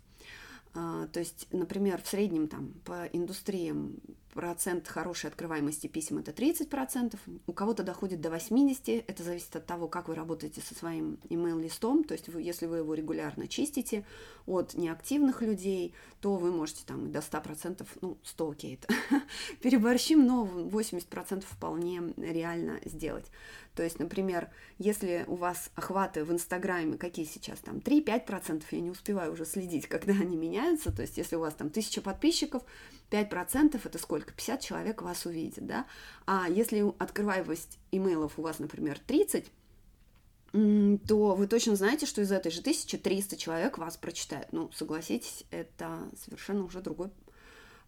А, 0.74 1.07
то 1.07 1.19
есть, 1.19 1.47
например, 1.51 2.01
в 2.01 2.07
среднем 2.07 2.47
там 2.47 2.74
по 2.86 3.05
индустриям 3.05 3.97
процент 4.38 4.88
хорошей 4.88 5.31
открываемости 5.31 5.88
писем 5.88 6.19
это 6.19 6.29
30%, 6.29 7.17
у 7.47 7.53
кого-то 7.53 7.81
доходит 7.81 8.21
до 8.21 8.29
80%, 8.29 9.03
это 9.07 9.24
зависит 9.24 9.55
от 9.55 9.65
того, 9.65 9.88
как 9.88 10.07
вы 10.07 10.13
работаете 10.13 10.62
со 10.62 10.75
своим 10.75 11.17
email-листом, 11.29 12.03
то 12.03 12.13
есть 12.13 12.29
вы, 12.29 12.43
если 12.43 12.67
вы 12.67 12.77
его 12.77 12.93
регулярно 12.93 13.47
чистите 13.47 14.05
от 14.45 14.75
неактивных 14.75 15.41
людей, 15.41 15.95
то 16.21 16.36
вы 16.36 16.51
можете 16.51 16.83
там 16.86 17.12
до 17.12 17.19
100%, 17.19 17.83
ну 18.01 18.19
100 18.24 18.50
окей, 18.51 18.79
переборщим, 19.62 20.24
но 20.27 20.45
80% 20.45 21.41
вполне 21.41 22.13
реально 22.17 22.79
сделать. 22.86 23.25
То 23.77 23.84
есть, 23.84 24.00
например, 24.00 24.50
если 24.79 25.24
у 25.27 25.36
вас 25.36 25.69
охваты 25.75 26.24
в 26.24 26.31
Инстаграме, 26.31 26.98
какие 26.98 27.25
сейчас 27.25 27.60
там, 27.60 27.77
3-5%, 27.77 28.63
я 28.72 28.79
не 28.81 28.89
успеваю 28.89 29.34
уже 29.34 29.46
следить, 29.46 29.86
когда 29.88 30.13
они 30.13 30.36
меняются, 30.36 30.91
то 30.91 31.03
есть 31.03 31.15
если 31.17 31.36
у 31.36 31.41
вас 31.41 31.53
там 31.53 31.67
1000 31.67 32.01
подписчиков, 32.01 32.63
5% 33.12 33.79
это 33.84 34.00
сколько? 34.00 34.34
50 34.34 34.62
человек 34.62 35.03
вас 35.03 35.27
увидит, 35.27 35.67
да? 35.67 35.86
А 36.25 36.50
если 36.50 36.91
открываемость 36.98 37.77
имейлов 37.91 38.39
у 38.39 38.41
вас, 38.41 38.57
например, 38.57 38.98
30, 38.98 39.46
то 40.51 41.36
вы 41.36 41.46
точно 41.46 41.75
знаете, 41.75 42.07
что 42.07 42.22
из 42.22 42.31
этой 42.31 42.51
же 42.51 42.62
1300 42.62 43.38
человек 43.38 43.77
вас 43.77 43.96
прочитают. 43.96 44.51
Ну, 44.53 44.72
согласитесь, 44.74 45.43
это 45.51 46.10
совершенно 46.25 46.63
уже 46.63 46.81
другой 46.81 47.12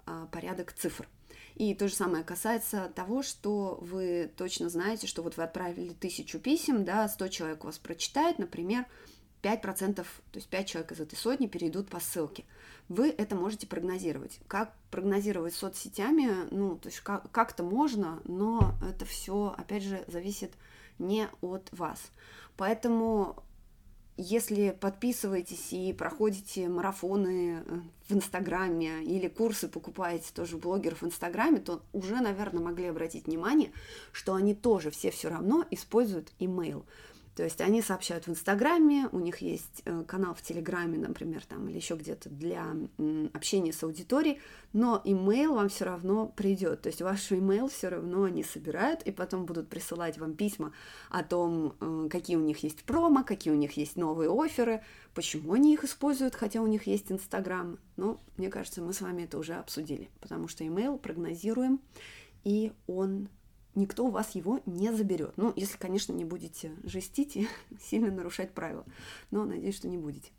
а, 0.06 0.28
порядок 0.28 0.72
цифр. 0.72 1.08
И 1.56 1.74
то 1.74 1.88
же 1.88 1.96
самое 1.96 2.24
касается 2.24 2.92
того, 2.96 3.22
что 3.24 3.78
вы 3.82 4.32
точно 4.38 4.70
знаете, 4.70 5.08
что 5.08 5.24
вот 5.24 5.38
вы 5.38 5.44
отправили 5.44 5.94
тысячу 5.94 6.40
писем, 6.40 6.86
да, 6.86 7.08
100 7.08 7.28
человек 7.28 7.64
вас 7.64 7.78
прочитает, 7.78 8.40
например, 8.40 8.86
5%, 9.42 9.96
то 9.96 10.06
есть 10.34 10.48
5 10.50 10.68
человек 10.68 10.92
из 10.92 11.00
этой 11.00 11.16
сотни 11.16 11.48
перейдут 11.48 11.90
по 11.90 12.00
ссылке. 12.00 12.46
Вы 12.88 13.10
это 13.10 13.36
можете 13.36 13.68
прогнозировать. 13.68 14.40
Как 14.48 14.74
прогнозировать 14.92 15.54
соцсетями, 15.54 16.48
ну, 16.52 16.78
то 16.78 16.90
есть 16.90 17.00
как-то 17.02 17.64
можно, 17.64 18.22
но 18.26 18.74
это 18.88 19.06
все, 19.06 19.54
опять 19.58 19.84
же, 19.84 20.04
зависит 20.08 20.54
не 20.98 21.30
от 21.42 21.70
вас. 21.72 22.12
Поэтому 22.58 23.44
если 24.20 24.72
подписываетесь 24.72 25.72
и 25.72 25.94
проходите 25.94 26.68
марафоны 26.68 27.64
э, 27.66 27.80
в 28.10 28.14
Инстаграме 28.14 29.02
или 29.06 29.30
курсы 29.30 29.70
покупаете 29.70 30.32
тоже 30.36 30.58
блогеров 30.58 31.02
в 31.02 31.06
Инстаграме, 31.06 31.60
то 31.60 31.82
уже, 31.94 32.16
наверное, 32.16 32.62
могли 32.62 32.88
обратить 32.88 33.28
внимание, 33.28 33.72
что 34.12 34.34
они 34.34 34.54
тоже 34.54 34.92
все 34.92 35.10
все 35.10 35.30
равно 35.30 35.66
используют 35.72 36.34
имейл. 36.38 36.86
То 37.40 37.46
есть 37.46 37.62
они 37.62 37.82
сообщают 37.82 38.28
в 38.28 38.32
Инстаграме, 38.32 39.08
у 39.14 39.20
них 39.20 39.38
есть 39.38 39.82
э, 39.86 40.04
канал 40.06 40.34
в 40.34 40.42
Телеграме, 40.42 40.98
например, 40.98 41.42
там, 41.46 41.70
или 41.70 41.78
еще 41.78 41.96
где-то 41.96 42.28
для 42.30 42.66
общения 43.32 43.72
с 43.72 43.82
аудиторией, 43.82 44.42
но 44.74 45.00
имейл 45.06 45.56
вам 45.56 45.70
все 45.70 45.86
равно 45.86 46.28
придет. 46.28 46.82
То 46.82 46.88
есть 46.88 47.02
ваш 47.02 47.32
имейл 47.32 47.70
все 47.70 47.88
равно 47.88 48.24
они 48.24 48.44
собирают 48.44 49.04
и 49.04 49.14
потом 49.14 49.46
будут 49.46 49.70
присылать 49.70 50.18
вам 50.18 50.34
письма 50.34 50.74
о 51.10 51.24
том, 51.24 51.78
э, 51.80 52.10
какие 52.12 52.36
у 52.36 52.42
них 52.42 52.62
есть 52.62 52.84
промо, 52.84 53.24
какие 53.24 53.54
у 53.54 53.58
них 53.58 53.78
есть 53.78 53.96
новые 53.96 54.30
оферы, 54.30 54.84
почему 55.14 55.54
они 55.54 55.74
их 55.76 55.86
используют, 55.86 56.36
хотя 56.36 56.60
у 56.62 56.68
них 56.68 56.88
есть 56.88 57.10
Инстаграм. 57.10 57.80
Ну, 57.96 58.20
мне 58.36 58.50
кажется, 58.50 58.82
мы 58.82 58.92
с 58.92 59.00
вами 59.00 59.24
это 59.24 59.38
уже 59.38 59.54
обсудили, 59.54 60.10
потому 60.20 60.50
что 60.50 60.68
имейл 60.68 60.98
прогнозируем, 60.98 61.80
и 62.44 62.74
он 62.86 63.30
никто 63.80 64.06
у 64.06 64.12
вас 64.12 64.36
его 64.36 64.62
не 64.66 64.92
заберет. 64.94 65.34
Ну, 65.38 65.54
если, 65.56 65.78
конечно, 65.78 66.14
не 66.14 66.26
будете 66.26 66.72
жестить 66.84 67.36
и 67.38 67.48
сильно 67.82 68.12
нарушать 68.12 68.52
правила. 68.52 68.86
Но 69.32 69.46
надеюсь, 69.46 69.76
что 69.76 69.88
не 69.88 69.98
будете. 69.98 70.32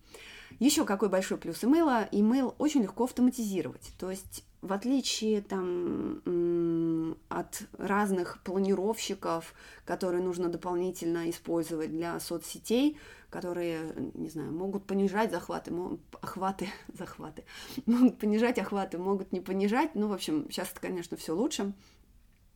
Еще 0.59 0.85
какой 0.85 1.09
большой 1.09 1.39
плюс 1.39 1.65
имейла? 1.65 2.09
Имейл 2.11 2.55
очень 2.59 2.83
легко 2.83 3.05
автоматизировать. 3.05 3.93
То 3.99 4.11
есть, 4.11 4.45
в 4.63 4.73
отличие 4.73 5.41
там 5.41 7.15
от 7.29 7.63
разных 7.79 8.43
планировщиков, 8.43 9.55
которые 9.85 10.23
нужно 10.23 10.49
дополнительно 10.49 11.31
использовать 11.31 11.91
для 11.91 12.19
соцсетей, 12.21 12.99
которые, 13.31 13.95
не 14.15 14.29
знаю, 14.29 14.53
могут 14.53 14.85
понижать 14.87 15.31
захваты, 15.31 15.73
охваты, 16.21 16.69
захваты, 16.93 17.45
могут 17.87 18.19
понижать 18.19 18.59
охваты, 18.59 18.99
могут 18.99 19.33
не 19.33 19.41
понижать. 19.41 19.95
Ну, 19.95 20.09
в 20.09 20.13
общем, 20.13 20.47
сейчас 20.51 20.71
это, 20.73 20.81
конечно, 20.81 21.17
все 21.17 21.35
лучше. 21.35 21.73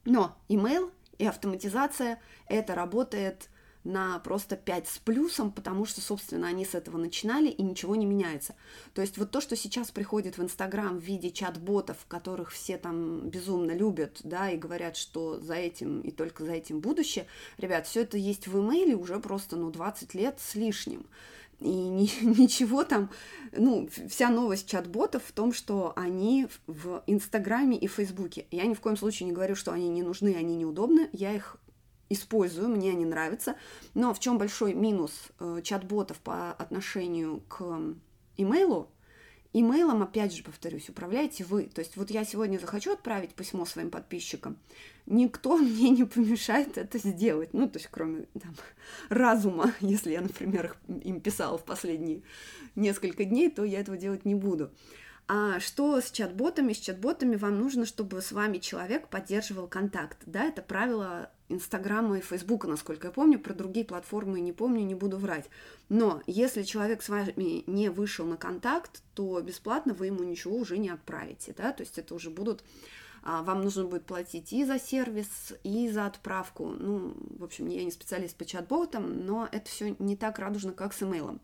Но 0.05 0.37
email 0.49 0.91
и 1.19 1.27
автоматизация 1.27 2.21
это 2.49 2.75
работает 2.75 3.49
на 3.85 4.19
просто 4.21 4.57
5 4.57 4.89
с 4.89 4.99
плюсом, 4.99 5.53
потому 5.53 5.85
что, 5.85 6.01
собственно, 6.01 6.49
они 6.49 6.65
с 6.65 6.75
этого 6.75 6.97
начинали, 6.97 7.49
и 7.49 7.63
ничего 7.63 7.95
не 7.97 8.07
меняется. 8.07 8.55
То 8.95 9.03
есть 9.03 9.19
вот 9.19 9.31
то, 9.31 9.41
что 9.41 9.57
сейчас 9.57 9.91
приходит 9.91 10.39
в 10.39 10.43
Инстаграм 10.43 10.99
в 10.99 11.03
виде 11.03 11.31
чат-ботов, 11.31 11.99
которых 12.09 12.51
все 12.51 12.79
там 12.79 13.29
безумно 13.29 13.73
любят, 13.73 14.21
да, 14.25 14.51
и 14.51 14.57
говорят, 14.57 14.97
что 14.97 15.39
за 15.39 15.55
этим 15.55 16.01
и 16.01 16.11
только 16.11 16.45
за 16.45 16.53
этим 16.53 16.81
будущее, 16.81 17.27
ребят, 17.59 17.87
все 17.87 18.03
это 18.03 18.17
есть 18.17 18.47
в 18.49 18.59
имейле 18.59 18.97
уже 18.97 19.21
просто, 19.21 19.57
ну, 19.57 19.71
20 19.71 20.15
лет 20.15 20.41
с 20.41 20.55
лишним. 20.55 21.07
И 21.61 21.69
ни, 21.69 22.09
ничего 22.41 22.85
там, 22.85 23.11
ну, 23.53 23.89
вся 24.09 24.31
новость 24.31 24.69
чат-ботов 24.69 25.23
в 25.27 25.33
том, 25.33 25.53
что 25.53 25.93
они 25.97 26.49
в 26.67 27.03
Инстаграме 27.07 27.77
и 27.77 27.87
Фейсбуке. 27.87 28.47
Я 28.51 28.67
ни 28.67 28.75
в 28.75 28.81
коем 28.81 28.97
случае 28.97 29.27
не 29.27 29.33
говорю, 29.33 29.55
что 29.55 29.73
они 29.73 29.89
не 29.89 30.03
нужны, 30.03 30.35
они 30.35 30.57
неудобны. 30.57 31.09
Я 31.13 31.33
их 31.33 31.57
использую, 32.09 32.69
мне 32.69 32.91
они 32.91 33.05
нравятся. 33.05 33.57
Но 33.95 34.13
в 34.15 34.21
чем 34.21 34.39
большой 34.39 34.75
минус 34.75 35.13
э, 35.41 35.61
чат-ботов 35.63 36.19
по 36.19 36.53
отношению 36.53 37.43
к 37.49 37.81
имейлу? 38.37 38.91
Имейлом, 39.57 40.03
опять 40.03 40.35
же, 40.35 40.43
повторюсь, 40.43 40.89
управляете 40.89 41.45
вы. 41.45 41.67
То 41.67 41.79
есть 41.79 41.97
вот 41.97 42.11
я 42.11 42.25
сегодня 42.25 42.59
захочу 42.59 42.93
отправить 42.93 43.35
письмо 43.35 43.65
своим 43.65 43.89
подписчикам, 43.89 44.59
никто 45.07 45.57
мне 45.59 45.91
не 45.91 46.03
помешает 46.03 46.77
это 46.77 46.99
сделать. 46.99 47.55
Ну, 47.55 47.69
то 47.69 47.79
есть 47.79 47.89
кроме 47.89 48.27
там, 48.41 48.57
разума, 49.09 49.73
если 49.81 50.11
я, 50.11 50.23
например, 50.23 50.77
им 50.89 51.21
писала 51.21 51.57
в 51.57 51.65
последние 51.65 52.23
несколько 52.75 53.25
дней, 53.25 53.49
то 53.49 53.63
я 53.63 53.79
этого 53.79 53.97
делать 53.97 54.25
не 54.25 54.35
буду. 54.35 54.73
А 55.29 55.61
что 55.61 56.01
с 56.01 56.11
чат-ботами? 56.11 56.73
С 56.73 56.79
чат-ботами 56.81 57.37
вам 57.37 57.61
нужно, 57.61 57.87
чтобы 57.87 58.21
с 58.23 58.33
вами 58.33 58.59
человек 58.59 59.09
поддерживал 59.09 59.69
контакт. 59.69 60.19
Да, 60.27 60.47
это 60.47 60.63
правило 60.63 61.31
Инстаграма 61.49 62.19
и 62.19 62.21
Фейсбука, 62.21 62.67
насколько 62.67 63.09
я 63.09 63.13
помню, 63.13 63.39
про 63.39 63.55
другие 63.55 63.85
платформы 63.85 64.41
не 64.41 64.53
помню, 64.53 64.85
не 64.85 64.95
буду 64.95 65.19
врать. 65.19 65.51
Но 65.89 66.23
если 66.27 66.63
человек 66.63 67.03
с 67.03 67.09
вами 67.09 67.65
не 67.67 67.91
вышел 67.91 68.27
на 68.27 68.37
контакт, 68.37 69.03
то 69.15 69.41
бесплатно 69.41 69.95
вы 69.95 70.07
ему 70.07 70.25
ничего 70.25 70.57
уже 70.57 70.79
не 70.79 70.89
отправите, 70.89 71.55
да, 71.57 71.73
то 71.73 71.83
есть 71.83 71.99
это 71.99 72.15
уже 72.15 72.31
будут 72.31 72.65
а, 73.27 73.43
вам 73.43 73.63
нужно 73.63 73.85
будет 73.85 74.05
платить 74.05 74.53
и 74.53 74.67
за 74.67 74.79
сервис, 74.79 75.55
и 75.65 75.89
за 75.89 76.05
отправку. 76.05 76.67
Ну, 76.67 77.15
в 77.39 77.45
общем, 77.45 77.67
я 77.69 77.83
не 77.83 77.91
специалист 77.91 78.37
по 78.37 78.45
чат-ботам, 78.45 79.25
но 79.25 79.49
это 79.51 79.71
все 79.71 79.97
не 79.99 80.15
так 80.15 80.39
радужно, 80.39 80.73
как 80.73 80.93
с 80.93 81.03
имейлом. 81.03 81.41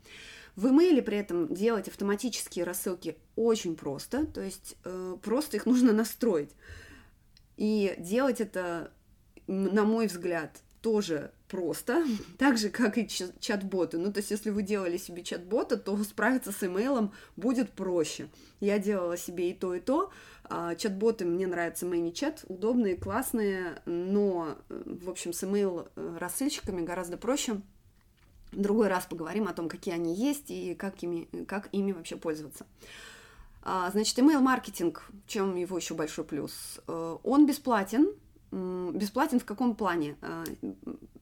В 0.57 0.69
имейле 0.69 1.01
при 1.01 1.17
этом 1.17 1.53
делать 1.53 1.89
автоматические 1.89 2.67
рассылки 2.67 3.17
очень 3.35 3.77
просто, 3.77 4.27
то 4.27 4.43
есть 4.43 4.77
э, 4.85 5.17
просто 5.23 5.57
их 5.57 5.65
нужно 5.65 5.93
настроить. 5.93 6.51
И 7.57 7.95
делать 7.99 8.43
это, 8.43 8.93
на 9.51 9.85
мой 9.85 10.07
взгляд, 10.07 10.63
тоже 10.81 11.33
просто, 11.49 12.05
так 12.39 12.57
же, 12.59 12.71
как 12.71 12.97
и 12.99 13.09
чат-боты. 13.09 13.99
Ну, 13.99 14.13
то 14.13 14.19
есть, 14.21 14.31
если 14.31 14.51
вы 14.51 14.63
делали 14.63 14.97
себе 14.97 15.23
чат-бота, 15.23 15.77
то 15.77 15.97
справиться 16.05 16.53
с 16.53 16.63
имейлом 16.63 17.13
будет 17.37 17.71
проще. 17.71 18.29
Я 18.61 18.79
делала 18.79 19.17
себе 19.17 19.51
и 19.51 19.55
то, 19.55 19.75
и 19.75 19.81
то. 19.81 20.11
А, 20.45 20.75
чат-боты 20.75 21.25
мне 21.25 21.47
нравятся 21.47 21.87
ManyChat, 21.87 22.47
удобные, 22.49 22.97
классные, 22.97 23.83
но, 23.87 24.57
э, 24.69 24.83
в 24.87 25.11
общем, 25.11 25.33
с 25.33 25.45
имейл-рассылщиками 25.45 26.83
гораздо 26.83 27.17
проще 27.17 27.61
другой 28.53 28.89
раз 28.89 29.07
поговорим 29.07 29.49
о 29.49 29.53
том, 29.53 29.69
какие 29.69 29.95
они 29.95 30.15
есть 30.15 30.51
и 30.51 30.75
как 30.75 31.03
ими, 31.03 31.29
как 31.47 31.69
ими 31.73 31.93
вообще 31.93 32.17
пользоваться. 32.17 32.67
А, 33.63 33.91
значит, 33.91 34.19
email-маркетинг, 34.19 35.11
в 35.27 35.29
чем 35.29 35.55
его 35.57 35.77
еще 35.77 35.95
большой 35.95 36.25
плюс? 36.25 36.81
Э, 36.87 37.17
он 37.23 37.47
бесплатен. 37.47 38.13
Бесплатен 38.53 39.39
в 39.39 39.45
каком 39.45 39.77
плане? 39.77 40.17
А, 40.23 40.45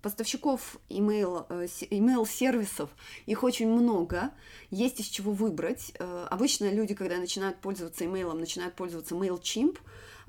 поставщиков 0.00 0.78
email, 0.88 1.44
э, 1.50 1.66
email 1.90 2.26
сервисов 2.26 2.88
их 3.26 3.42
очень 3.42 3.68
много, 3.68 4.30
есть 4.70 5.00
из 5.00 5.06
чего 5.06 5.32
выбрать. 5.32 5.92
Э, 5.98 6.26
обычно 6.30 6.72
люди, 6.72 6.94
когда 6.94 7.18
начинают 7.18 7.58
пользоваться 7.60 8.06
имейлом, 8.06 8.40
начинают 8.40 8.74
пользоваться 8.76 9.14
MailChimp, 9.14 9.78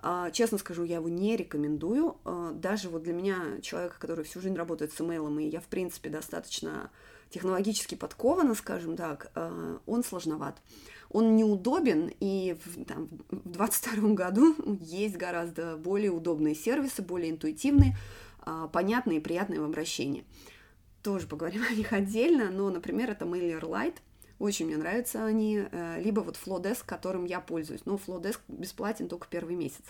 а, 0.01 0.31
честно 0.31 0.57
скажу, 0.57 0.83
я 0.83 0.97
его 0.97 1.07
не 1.07 1.37
рекомендую. 1.37 2.17
А, 2.25 2.51
даже 2.51 2.89
вот 2.89 3.03
для 3.03 3.13
меня, 3.13 3.61
человека, 3.61 3.95
который 3.97 4.25
всю 4.25 4.41
жизнь 4.41 4.55
работает 4.55 4.91
с 4.91 4.99
имейлом, 4.99 5.39
и 5.39 5.47
я, 5.47 5.61
в 5.61 5.67
принципе, 5.67 6.09
достаточно 6.09 6.91
технологически 7.29 7.95
подкована, 7.95 8.55
скажем 8.55 8.97
так, 8.97 9.31
он 9.85 10.03
сложноват. 10.03 10.59
Он 11.09 11.35
неудобен, 11.35 12.11
и 12.19 12.55
в, 12.63 12.85
там, 12.85 13.09
в 13.29 13.49
22 13.49 14.13
году 14.13 14.55
есть 14.81 15.17
гораздо 15.17 15.77
более 15.77 16.11
удобные 16.11 16.55
сервисы, 16.55 17.01
более 17.01 17.31
интуитивные, 17.31 17.97
понятные 18.71 19.17
и 19.17 19.21
приятные 19.21 19.59
в 19.61 19.63
обращении. 19.63 20.23
Тоже 21.01 21.27
поговорим 21.27 21.63
о 21.69 21.73
них 21.73 21.93
отдельно, 21.93 22.51
но, 22.51 22.69
например, 22.69 23.11
это 23.11 23.25
MailerLite– 23.25 23.95
очень 24.39 24.67
мне 24.67 24.77
нравятся 24.77 25.25
они. 25.25 25.65
Э, 25.71 26.01
либо 26.01 26.21
вот 26.21 26.39
Flowdesk, 26.43 26.83
которым 26.85 27.25
я 27.25 27.41
пользуюсь. 27.41 27.81
Но 27.85 27.95
Flowdesk 27.95 28.39
бесплатен 28.47 29.09
только 29.09 29.27
первый 29.29 29.55
месяц. 29.55 29.83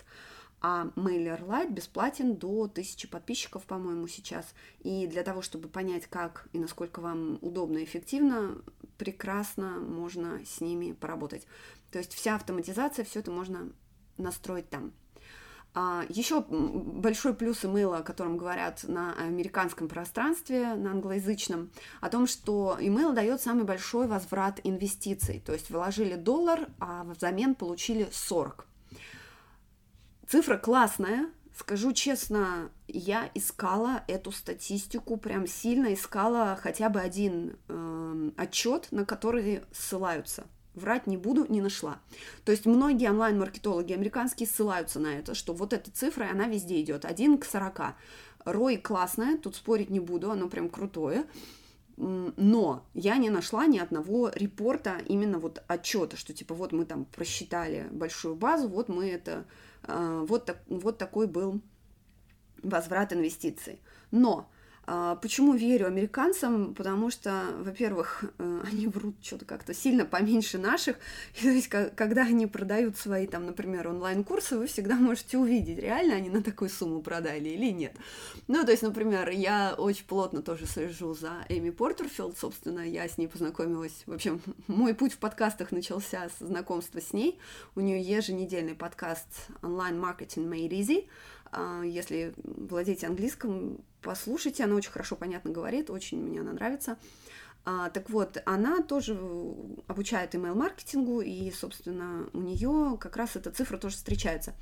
А 0.62 0.88
MailerLite 0.96 1.70
бесплатен 1.70 2.36
до 2.36 2.64
1000 2.64 3.08
подписчиков, 3.08 3.64
по-моему, 3.64 4.06
сейчас. 4.08 4.54
И 4.80 5.06
для 5.06 5.22
того, 5.22 5.40
чтобы 5.40 5.68
понять, 5.68 6.06
как 6.06 6.48
и 6.52 6.58
насколько 6.58 7.00
вам 7.00 7.38
удобно 7.40 7.78
и 7.78 7.84
эффективно, 7.84 8.58
прекрасно 8.98 9.78
можно 9.80 10.44
с 10.44 10.60
ними 10.60 10.92
поработать. 10.92 11.46
То 11.90 11.98
есть 11.98 12.12
вся 12.12 12.34
автоматизация, 12.34 13.04
все 13.04 13.20
это 13.20 13.30
можно 13.30 13.70
настроить 14.18 14.68
там. 14.68 14.92
А, 15.72 16.04
еще 16.08 16.44
большой 16.48 17.32
плюс 17.32 17.64
имейла, 17.64 17.98
о 17.98 18.02
котором 18.02 18.36
говорят 18.36 18.84
на 18.84 19.14
американском 19.14 19.88
пространстве, 19.88 20.74
на 20.74 20.90
англоязычном, 20.90 21.70
о 22.00 22.08
том, 22.08 22.26
что 22.26 22.76
имейл 22.80 23.12
дает 23.12 23.40
самый 23.40 23.64
большой 23.64 24.08
возврат 24.08 24.60
инвестиций. 24.64 25.40
То 25.44 25.52
есть 25.52 25.70
вложили 25.70 26.16
доллар, 26.16 26.68
а 26.80 27.04
взамен 27.04 27.54
получили 27.54 28.08
40. 28.10 28.66
Цифра 30.30 30.56
классная, 30.56 31.26
Скажу 31.58 31.92
честно, 31.92 32.70
я 32.86 33.30
искала 33.34 34.04
эту 34.06 34.30
статистику, 34.32 35.16
прям 35.16 35.46
сильно 35.46 35.92
искала 35.92 36.56
хотя 36.62 36.88
бы 36.88 37.00
один 37.00 37.58
э, 37.68 38.30
отчет, 38.36 38.86
на 38.92 39.04
который 39.04 39.62
ссылаются 39.72 40.46
врать 40.74 41.08
не 41.08 41.16
буду, 41.16 41.44
не 41.48 41.60
нашла. 41.60 41.98
То 42.44 42.52
есть 42.52 42.64
многие 42.64 43.10
онлайн-маркетологи 43.10 43.92
американские 43.92 44.46
ссылаются 44.46 45.00
на 45.00 45.08
это, 45.08 45.34
что 45.34 45.52
вот 45.52 45.72
эта 45.72 45.90
цифра, 45.90 46.28
она 46.30 46.46
везде 46.46 46.80
идет, 46.80 47.04
1 47.04 47.38
к 47.38 47.44
40. 47.44 47.96
Рой 48.44 48.76
классная, 48.76 49.36
тут 49.36 49.56
спорить 49.56 49.90
не 49.90 50.00
буду, 50.00 50.30
оно 50.30 50.48
прям 50.48 50.70
крутое. 50.70 51.26
Но 51.96 52.86
я 52.94 53.16
не 53.18 53.28
нашла 53.28 53.66
ни 53.66 53.78
одного 53.78 54.30
репорта, 54.34 55.02
именно 55.06 55.38
вот 55.38 55.62
отчета, 55.66 56.16
что 56.16 56.32
типа 56.32 56.54
вот 56.54 56.72
мы 56.72 56.86
там 56.86 57.04
просчитали 57.04 57.88
большую 57.90 58.36
базу, 58.36 58.68
вот 58.68 58.88
мы 58.88 59.10
это, 59.10 59.44
вот, 60.26 60.46
так, 60.46 60.62
вот 60.68 60.98
такой 60.98 61.26
был 61.26 61.60
возврат 62.62 63.12
инвестиций. 63.12 63.80
Но 64.10 64.48
а, 64.48 64.59
почему 64.86 65.54
верю 65.54 65.86
американцам? 65.86 66.74
Потому 66.74 67.10
что, 67.10 67.44
во-первых, 67.58 68.24
э, 68.38 68.60
они 68.64 68.86
врут 68.86 69.14
что-то 69.22 69.44
как-то 69.44 69.74
сильно 69.74 70.04
поменьше 70.04 70.58
наших. 70.58 70.96
И, 71.40 71.42
то 71.42 71.50
есть, 71.50 71.68
когда 71.68 72.22
они 72.22 72.46
продают 72.46 72.96
свои, 72.96 73.26
там, 73.26 73.46
например, 73.46 73.88
онлайн-курсы, 73.88 74.58
вы 74.58 74.66
всегда 74.66 74.96
можете 74.96 75.38
увидеть, 75.38 75.78
реально 75.78 76.14
они 76.14 76.30
на 76.30 76.42
такую 76.42 76.70
сумму 76.70 77.02
продали 77.02 77.48
или 77.48 77.70
нет. 77.70 77.94
Ну, 78.48 78.64
то 78.64 78.70
есть, 78.70 78.82
например, 78.82 79.28
я 79.30 79.74
очень 79.76 80.06
плотно 80.06 80.42
тоже 80.42 80.66
слежу 80.66 81.14
за 81.14 81.44
Эми 81.48 81.70
Портерфилд, 81.70 82.36
собственно, 82.38 82.80
я 82.80 83.08
с 83.08 83.18
ней 83.18 83.28
познакомилась. 83.28 84.02
В 84.06 84.12
общем, 84.12 84.40
мой 84.66 84.94
путь 84.94 85.12
в 85.12 85.18
подкастах 85.18 85.72
начался 85.72 86.28
с 86.28 86.44
знакомства 86.44 87.00
с 87.00 87.12
ней. 87.12 87.38
У 87.74 87.80
нее 87.80 88.00
еженедельный 88.00 88.74
подкаст 88.74 89.28
онлайн-маркетинг 89.62 90.52
Made 90.52 90.70
Easy. 90.70 91.08
А, 91.52 91.82
если 91.82 92.32
владеете 92.44 93.06
английским, 93.06 93.78
послушайте, 94.02 94.64
она 94.64 94.76
очень 94.76 94.90
хорошо, 94.90 95.16
понятно 95.16 95.50
говорит, 95.50 95.90
очень 95.90 96.18
мне 96.18 96.40
она 96.40 96.52
нравится. 96.52 96.96
А, 97.64 97.90
так 97.90 98.08
вот, 98.08 98.42
она 98.46 98.80
тоже 98.82 99.18
обучает 99.86 100.34
email-маркетингу, 100.34 101.20
и, 101.20 101.50
собственно, 101.50 102.28
у 102.32 102.40
нее 102.40 102.96
как 102.98 103.16
раз 103.16 103.36
эта 103.36 103.50
цифра 103.50 103.76
тоже 103.76 103.96
встречается. 103.96 104.54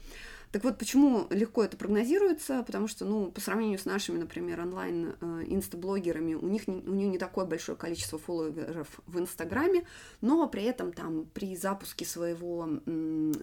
Так 0.51 0.65
вот, 0.65 0.79
почему 0.79 1.27
легко 1.31 1.63
это 1.63 1.77
прогнозируется? 1.77 2.63
Потому 2.63 2.89
что, 2.89 3.05
ну, 3.05 3.31
по 3.31 3.41
сравнению 3.41 3.79
с 3.79 3.85
нашими, 3.85 4.19
например, 4.19 4.61
онлайн-инстаблогерами, 4.61 6.35
у 6.35 6.49
них 6.49 6.63
у 6.67 6.73
нее 6.73 7.09
не 7.09 7.19
такое 7.19 7.45
большое 7.45 7.77
количество 7.77 8.19
фолловеров 8.19 9.01
в 9.07 9.19
Инстаграме, 9.19 9.87
но 10.23 10.49
при 10.49 10.65
этом 10.65 10.93
там 10.93 11.27
при 11.27 11.55
запуске 11.55 12.07
своего 12.07 12.67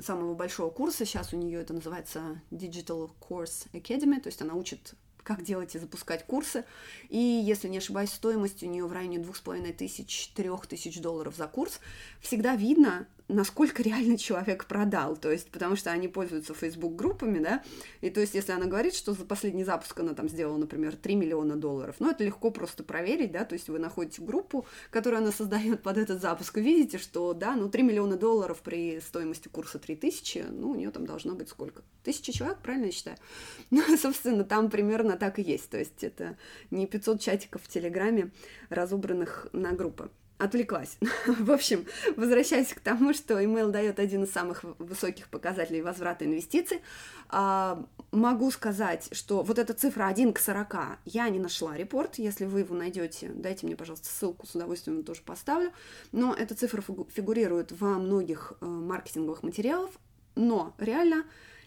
самого 0.01 0.33
большого 0.33 0.71
курса, 0.71 1.05
сейчас 1.05 1.31
у 1.31 1.37
нее 1.37 1.61
это 1.61 1.73
называется 1.73 2.41
Digital 2.49 3.11
Course 3.21 3.67
Academy, 3.71 4.19
то 4.19 4.27
есть 4.27 4.41
она 4.41 4.55
учит 4.55 4.95
как 5.25 5.43
делать 5.43 5.75
и 5.75 5.79
запускать 5.79 6.25
курсы. 6.25 6.63
И, 7.09 7.17
если 7.17 7.67
не 7.67 7.79
ошибаюсь, 7.79 8.13
стоимость 8.13 8.63
у 8.63 8.67
нее 8.67 8.85
в 8.85 8.93
районе 8.93 9.19
двух 9.19 9.35
с 9.35 9.41
половиной 9.41 9.73
тысяч, 9.73 10.29
трех 10.35 10.67
тысяч 10.67 11.01
долларов 11.01 11.35
за 11.35 11.47
курс. 11.47 11.79
Всегда 12.21 12.55
видно, 12.55 13.07
насколько 13.27 13.81
реально 13.81 14.17
человек 14.17 14.65
продал, 14.65 15.17
то 15.17 15.31
есть, 15.31 15.49
потому 15.49 15.75
что 15.75 15.91
они 15.91 16.07
пользуются 16.07 16.53
Facebook 16.53 16.95
группами, 16.95 17.39
да, 17.39 17.63
и 18.01 18.09
то 18.09 18.21
есть, 18.21 18.35
если 18.35 18.51
она 18.51 18.65
говорит, 18.65 18.93
что 18.93 19.13
за 19.13 19.25
последний 19.25 19.63
запуск 19.63 19.99
она 19.99 20.13
там 20.13 20.29
сделала, 20.29 20.57
например, 20.57 20.95
3 20.95 21.15
миллиона 21.15 21.55
долларов, 21.55 21.95
ну, 21.99 22.11
это 22.11 22.23
легко 22.23 22.51
просто 22.51 22.83
проверить, 22.83 23.31
да, 23.31 23.43
то 23.45 23.53
есть 23.53 23.67
вы 23.67 23.79
находите 23.79 24.21
группу, 24.21 24.65
которую 24.91 25.21
она 25.21 25.31
создает 25.31 25.81
под 25.81 25.97
этот 25.97 26.21
запуск, 26.21 26.57
и 26.57 26.61
видите, 26.61 26.97
что, 26.97 27.33
да, 27.33 27.55
ну, 27.55 27.69
3 27.69 27.83
миллиона 27.83 28.15
долларов 28.15 28.61
при 28.63 28.99
стоимости 28.99 29.47
курса 29.47 29.79
3000, 29.79 30.45
ну, 30.51 30.71
у 30.71 30.75
нее 30.75 30.91
там 30.91 31.05
должно 31.05 31.33
быть 31.33 31.49
сколько? 31.49 31.81
Тысяча 32.03 32.31
человек, 32.31 32.59
правильно 32.59 32.85
я 32.85 32.91
считаю? 32.91 33.17
Ну, 33.71 33.97
собственно, 33.97 34.43
там 34.43 34.69
примерно 34.69 35.17
так 35.17 35.39
и 35.39 35.41
есть, 35.41 35.69
то 35.69 35.77
есть 35.77 36.03
это 36.03 36.37
не 36.71 36.85
500 36.85 37.19
чатиков 37.19 37.63
в 37.63 37.67
Телеграме, 37.67 38.31
разобранных 38.69 39.47
на 39.51 39.71
группы 39.71 40.09
отвлеклась. 40.37 40.97
в 41.27 41.51
общем, 41.51 41.85
возвращаясь 42.15 42.73
к 42.73 42.79
тому, 42.79 43.13
что 43.13 43.39
email 43.39 43.71
дает 43.71 43.99
один 43.99 44.23
из 44.23 44.31
самых 44.31 44.63
высоких 44.79 45.29
показателей 45.29 45.81
возврата 45.81 46.25
инвестиций, 46.25 46.81
а, 47.29 47.85
могу 48.11 48.51
сказать, 48.51 49.09
что 49.11 49.43
вот 49.43 49.59
эта 49.59 49.73
цифра 49.73 50.07
1 50.07 50.33
к 50.33 50.39
40 50.39 50.99
я 51.05 51.29
не 51.29 51.39
нашла 51.39 51.75
репорт. 51.77 52.15
Если 52.15 52.45
вы 52.45 52.61
его 52.61 52.75
найдете, 52.75 53.31
дайте 53.33 53.65
мне, 53.65 53.75
пожалуйста, 53.75 54.07
ссылку, 54.07 54.45
с 54.45 54.55
удовольствием 54.55 55.03
тоже 55.03 55.21
поставлю. 55.21 55.71
Но 56.11 56.33
эта 56.33 56.55
цифра 56.55 56.81
фигурирует 56.81 57.71
во 57.71 57.97
многих 57.97 58.53
э, 58.61 58.65
маркетинговых 58.65 59.43
материалах, 59.43 59.91
но 60.35 60.73
реально 60.77 61.25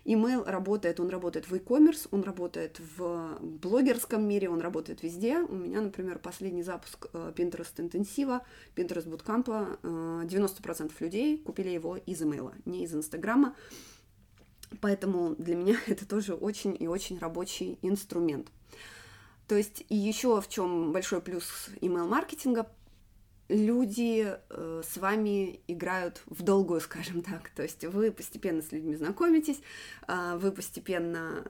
Email 0.08 0.42
работает, 0.50 1.00
он 1.00 1.10
работает 1.10 1.50
в 1.50 1.54
e-commerce, 1.54 2.08
он 2.10 2.22
работает 2.22 2.80
в 2.96 3.38
блогерском 3.42 4.26
мире, 4.26 4.48
он 4.48 4.60
работает 4.60 5.02
везде. 5.02 5.38
У 5.40 5.54
меня, 5.54 5.82
например, 5.82 6.18
последний 6.18 6.62
запуск 6.62 7.08
э, 7.12 7.32
Pinterest 7.36 7.78
интенсива, 7.78 8.42
Pinterest 8.74 9.06
Bootcamp, 9.06 9.80
90% 9.82 10.92
людей 11.00 11.36
купили 11.36 11.68
его 11.68 11.98
из 11.98 12.22
email, 12.22 12.54
не 12.64 12.84
из 12.84 12.94
Инстаграма. 12.94 13.54
Поэтому 14.80 15.34
для 15.36 15.56
меня 15.56 15.76
это 15.86 16.08
тоже 16.08 16.32
очень 16.32 16.74
и 16.78 16.88
очень 16.88 17.18
рабочий 17.18 17.78
инструмент. 17.82 18.48
То 19.46 19.56
есть 19.56 19.84
и 19.90 19.96
еще 19.96 20.40
в 20.40 20.48
чем 20.48 20.92
большой 20.92 21.20
плюс 21.20 21.68
email-маркетинга, 21.82 22.70
люди 23.48 24.36
э, 24.50 24.82
с 24.84 24.96
вами 24.98 25.60
играют 25.68 26.22
в 26.26 26.42
долгую, 26.42 26.80
скажем 26.80 27.22
так. 27.22 27.50
То 27.50 27.62
есть 27.62 27.84
вы 27.84 28.12
постепенно 28.12 28.62
с 28.62 28.72
людьми 28.72 28.94
знакомитесь, 28.94 29.60
э, 30.06 30.38
вы 30.38 30.52
постепенно 30.52 31.44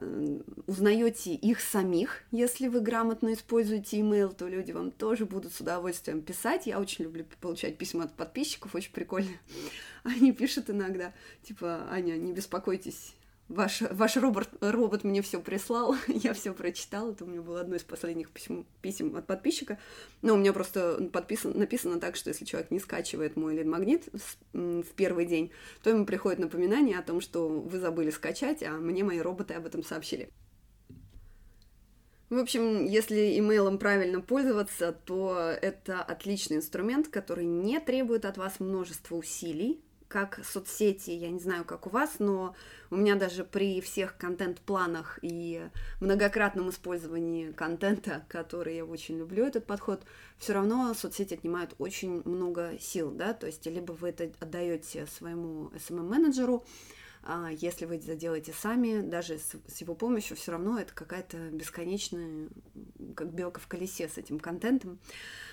узнаете 0.66 1.34
их 1.34 1.60
самих. 1.60 2.22
Если 2.30 2.68
вы 2.68 2.80
грамотно 2.80 3.32
используете 3.32 3.98
email, 4.00 4.34
то 4.34 4.46
люди 4.46 4.72
вам 4.72 4.90
тоже 4.90 5.26
будут 5.26 5.52
с 5.52 5.60
удовольствием 5.60 6.22
писать. 6.22 6.66
Я 6.66 6.80
очень 6.80 7.04
люблю 7.04 7.24
получать 7.40 7.78
письма 7.78 8.04
от 8.04 8.14
подписчиков, 8.14 8.74
очень 8.74 8.92
прикольно. 8.92 9.36
Они 10.04 10.32
пишут 10.32 10.70
иногда, 10.70 11.12
типа, 11.42 11.88
Аня, 11.90 12.16
не 12.16 12.32
беспокойтесь, 12.32 13.14
Ваш, 13.48 13.80
ваш 13.80 14.16
робот, 14.18 14.50
робот 14.60 15.04
мне 15.04 15.22
все 15.22 15.40
прислал, 15.40 15.96
я 16.08 16.34
все 16.34 16.52
прочитала. 16.52 17.12
Это 17.12 17.24
у 17.24 17.28
меня 17.28 17.40
было 17.40 17.60
одно 17.60 17.76
из 17.76 17.82
последних 17.82 18.30
писем, 18.30 18.66
писем 18.82 19.16
от 19.16 19.26
подписчика. 19.26 19.78
Но 20.20 20.34
у 20.34 20.36
меня 20.36 20.52
просто 20.52 21.08
подписан, 21.12 21.56
написано 21.56 21.98
так, 21.98 22.16
что 22.16 22.28
если 22.28 22.44
человек 22.44 22.70
не 22.70 22.78
скачивает 22.78 23.36
мой 23.36 23.56
лид-магнит 23.56 24.04
в 24.52 24.86
первый 24.96 25.24
день, 25.24 25.50
то 25.82 25.88
ему 25.88 26.04
приходит 26.04 26.40
напоминание 26.40 26.98
о 26.98 27.02
том, 27.02 27.22
что 27.22 27.48
вы 27.48 27.78
забыли 27.80 28.10
скачать, 28.10 28.62
а 28.62 28.72
мне 28.72 29.02
мои 29.02 29.18
роботы 29.18 29.54
об 29.54 29.64
этом 29.64 29.82
сообщили. 29.82 30.28
В 32.28 32.36
общем, 32.36 32.84
если 32.84 33.38
имейлом 33.38 33.78
правильно 33.78 34.20
пользоваться, 34.20 34.92
то 34.92 35.56
это 35.62 36.02
отличный 36.02 36.58
инструмент, 36.58 37.08
который 37.08 37.46
не 37.46 37.80
требует 37.80 38.26
от 38.26 38.36
вас 38.36 38.60
множества 38.60 39.16
усилий, 39.16 39.82
как 40.08 40.40
соцсети, 40.42 41.10
я 41.10 41.30
не 41.30 41.38
знаю, 41.38 41.64
как 41.64 41.86
у 41.86 41.90
вас, 41.90 42.16
но 42.18 42.54
у 42.90 42.96
меня 42.96 43.14
даже 43.14 43.44
при 43.44 43.80
всех 43.80 44.16
контент-планах 44.16 45.18
и 45.22 45.68
многократном 46.00 46.70
использовании 46.70 47.52
контента, 47.52 48.24
который 48.28 48.76
я 48.76 48.84
очень 48.84 49.18
люблю 49.18 49.44
этот 49.44 49.66
подход, 49.66 50.02
все 50.38 50.54
равно 50.54 50.94
соцсети 50.94 51.34
отнимают 51.34 51.74
очень 51.78 52.22
много 52.24 52.78
сил, 52.80 53.10
да, 53.10 53.34
то 53.34 53.46
есть 53.46 53.66
либо 53.66 53.92
вы 53.92 54.08
это 54.08 54.30
отдаете 54.40 55.06
своему 55.06 55.70
SMM-менеджеру, 55.74 56.64
если 57.60 57.84
вы 57.84 57.96
это 57.96 58.14
делаете 58.14 58.52
сами, 58.52 59.00
даже 59.00 59.38
с, 59.38 59.80
его 59.80 59.94
помощью, 59.94 60.36
все 60.36 60.52
равно 60.52 60.78
это 60.78 60.92
какая-то 60.94 61.36
бесконечная, 61.50 62.48
как 63.14 63.32
белка 63.32 63.60
в 63.60 63.66
колесе 63.66 64.08
с 64.08 64.18
этим 64.18 64.38
контентом. 64.38 64.98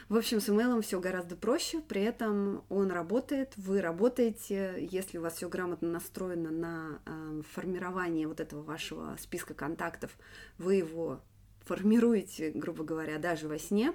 В 0.08 0.18
общем, 0.18 0.40
с 0.40 0.50
email 0.50 0.82
все 0.82 1.00
гораздо 1.00 1.36
проще, 1.36 1.82
при 1.82 2.04
этом 2.04 2.64
он 2.70 2.92
работает, 2.92 3.54
вы 3.58 3.82
работаете, 3.82 4.88
если 4.92 5.18
у 5.18 5.22
вас 5.22 5.36
все 5.36 5.50
грамотно 5.50 5.90
настроено 5.90 6.52
на 6.52 7.00
э, 7.06 7.42
формирование 7.54 8.28
вот 8.28 8.40
этого 8.40 8.62
вашего 8.62 9.18
списка 9.20 9.56
контактов, 9.56 10.16
вы 10.60 10.76
его 10.76 11.22
формируете, 11.66 12.52
грубо 12.52 12.84
говоря, 12.84 13.18
даже 13.18 13.48
во 13.48 13.58
сне, 13.58 13.90
а, 13.90 13.94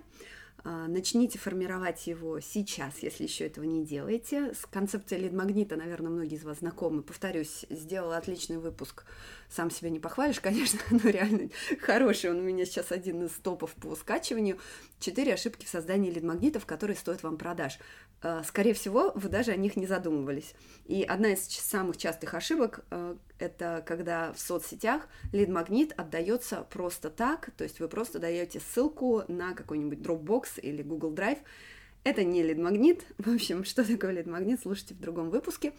начните 0.64 1.38
формировать 1.38 2.06
его 2.06 2.40
сейчас, 2.40 2.98
если 2.98 3.24
еще 3.24 3.46
этого 3.46 3.64
не 3.64 3.84
делаете. 3.84 4.52
С 4.54 4.66
концепцией 4.66 5.22
лид-магнита, 5.22 5.76
наверное, 5.76 6.10
многие 6.10 6.36
из 6.36 6.44
вас 6.44 6.58
знакомы. 6.58 7.02
Повторюсь, 7.02 7.66
сделала 7.70 8.16
отличный 8.16 8.58
выпуск. 8.58 9.04
Сам 9.48 9.70
себя 9.70 9.90
не 9.90 10.00
похвалишь, 10.00 10.40
конечно, 10.40 10.80
но 10.90 11.08
реально 11.08 11.50
хороший. 11.80 12.30
Он 12.30 12.38
у 12.38 12.42
меня 12.42 12.64
сейчас 12.66 12.92
один 12.92 13.24
из 13.24 13.32
топов 13.32 13.72
по 13.74 13.94
скачиванию. 13.96 14.58
Четыре 14.98 15.34
ошибки 15.34 15.64
в 15.64 15.68
создании 15.68 16.10
лид-магнитов, 16.10 16.66
которые 16.66 16.96
стоят 16.96 17.22
вам 17.22 17.36
продаж. 17.36 17.78
А, 18.22 18.44
скорее 18.44 18.74
всего, 18.74 19.12
вы 19.14 19.30
даже 19.30 19.52
о 19.52 19.56
них 19.56 19.76
не 19.76 19.86
задумывались. 19.86 20.54
И 20.86 21.02
одна 21.02 21.32
из 21.32 21.48
самых 21.48 21.96
частых 21.96 22.34
ошибок 22.34 22.84
а,– 22.90 23.16
это 23.38 23.82
когда 23.86 24.32
в 24.34 24.38
соцсетях 24.38 25.08
лид-магнит 25.32 25.92
отдается 25.96 26.66
просто 26.70 27.08
так, 27.08 27.50
то 27.56 27.64
есть 27.64 27.80
вы 27.80 27.88
просто 27.88 28.18
даете 28.18 28.60
ссылку 28.60 29.24
на 29.28 29.54
какой-нибудь 29.54 30.00
Dropbox 30.00 30.49
или 30.58 30.82
Google 30.82 31.12
Drive. 31.12 31.38
Это 32.04 32.24
не 32.24 32.42
лид-магнит. 32.42 33.04
В 33.18 33.32
общем, 33.32 33.64
что 33.64 33.84
такое 33.84 34.12
лид-магнит, 34.12 34.60
слушайте 34.60 34.94
в 34.94 35.00
другом 35.00 35.30
выпуске. 35.30 35.72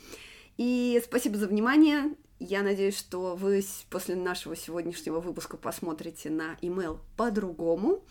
И 0.58 1.02
спасибо 1.04 1.38
за 1.38 1.48
внимание. 1.48 2.16
Я 2.40 2.64
надеюсь, 2.64 2.98
что 2.98 3.36
вы 3.36 3.64
после 3.90 4.16
нашего 4.16 4.56
сегодняшнего 4.56 5.20
выпуска 5.20 5.58
посмотрите 5.58 6.30
на 6.30 6.58
email 6.62 7.00
по-другому. 7.16 8.04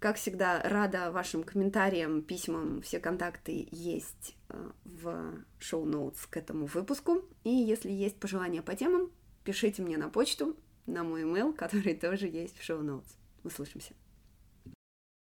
Как 0.00 0.16
всегда, 0.16 0.62
рада 0.64 1.12
вашим 1.12 1.44
комментариям, 1.44 2.22
письмам. 2.22 2.80
Все 2.82 2.98
контакты 3.00 3.68
есть 3.70 4.34
э, 4.48 4.70
в 4.84 5.44
шоу-ноутс 5.58 6.26
к 6.26 6.36
этому 6.36 6.66
выпуску. 6.66 7.22
И 7.44 7.50
если 7.50 7.90
есть 7.90 8.16
пожелания 8.16 8.62
по 8.62 8.74
темам, 8.74 9.10
пишите 9.44 9.82
мне 9.82 9.98
на 9.98 10.08
почту, 10.08 10.56
на 10.86 11.04
мой 11.04 11.22
email, 11.22 11.52
который 11.56 11.94
тоже 11.94 12.28
есть 12.28 12.58
в 12.58 12.64
шоу-ноутс. 12.64 13.14
Услышимся. 13.44 13.92